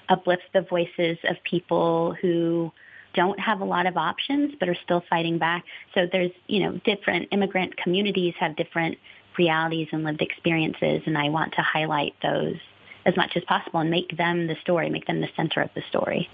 uplift 0.08 0.42
the 0.52 0.62
voices 0.62 1.18
of 1.28 1.36
people 1.44 2.14
who 2.20 2.72
don't 3.14 3.40
have 3.40 3.60
a 3.60 3.64
lot 3.64 3.86
of 3.86 3.96
options 3.96 4.54
but 4.60 4.68
are 4.68 4.76
still 4.84 5.02
fighting 5.08 5.38
back. 5.38 5.64
So 5.94 6.06
there's, 6.10 6.30
you 6.46 6.60
know, 6.60 6.80
different 6.84 7.28
immigrant 7.32 7.76
communities 7.76 8.34
have 8.38 8.56
different 8.56 8.98
realities 9.38 9.88
and 9.92 10.04
lived 10.04 10.20
experiences, 10.22 11.02
and 11.06 11.16
I 11.16 11.28
want 11.28 11.54
to 11.54 11.62
highlight 11.62 12.14
those 12.22 12.56
as 13.06 13.16
much 13.16 13.36
as 13.36 13.44
possible 13.44 13.80
and 13.80 13.90
make 13.90 14.16
them 14.16 14.46
the 14.46 14.56
story, 14.60 14.90
make 14.90 15.06
them 15.06 15.20
the 15.20 15.28
center 15.36 15.62
of 15.62 15.70
the 15.74 15.82
story. 15.88 16.28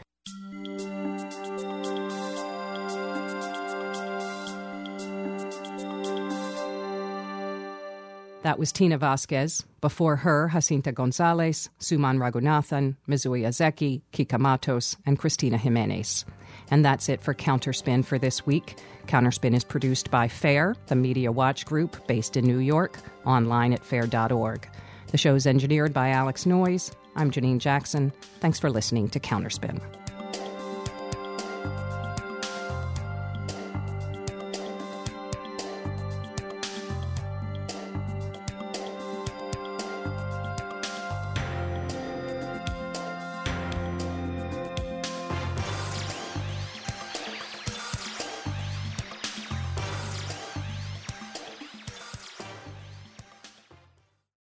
That 8.43 8.59
was 8.59 8.73
Tina 8.73 8.99
Vasquez. 8.99 9.65
Before 9.81 10.17
her, 10.17 10.51
Jacinta 10.53 10.93
Gonzalez, 10.93 11.71
Suman 11.81 12.19
Raghunathan, 12.19 12.97
Mizue 13.09 13.41
Aizeki, 13.41 14.03
Kica 14.13 14.39
Matos, 14.39 14.97
and 15.07 15.19
Cristina 15.19 15.57
Jimenez. 15.57 16.27
And 16.71 16.85
that's 16.85 17.09
it 17.09 17.23
for 17.23 17.35
Counterspin 17.35 18.05
for 18.05 18.19
this 18.19 18.47
week. 18.47 18.77
Counterspin 19.07 19.55
is 19.55 19.65
produced 19.65 20.11
by 20.11 20.29
FAIR, 20.29 20.77
the 20.87 20.97
Media 20.97 21.31
Watch 21.31 21.67
Group 21.67 22.07
based 22.07 22.37
in 22.37 22.47
New 22.47 22.59
York, 22.59 22.99
online 23.27 23.73
at 23.73 23.85
fair.org. 23.85 24.69
The 25.11 25.19
show 25.19 25.35
is 25.35 25.47
engineered 25.47 25.93
by 25.93 26.11
Alex 26.11 26.47
Noyes. 26.47 26.91
I'm 27.17 27.31
Janine 27.31 27.59
Jackson. 27.59 28.13
Thanks 28.41 28.59
for 28.59 28.71
listening 28.71 29.09
to 29.11 29.21
Counterspin. 29.21 29.81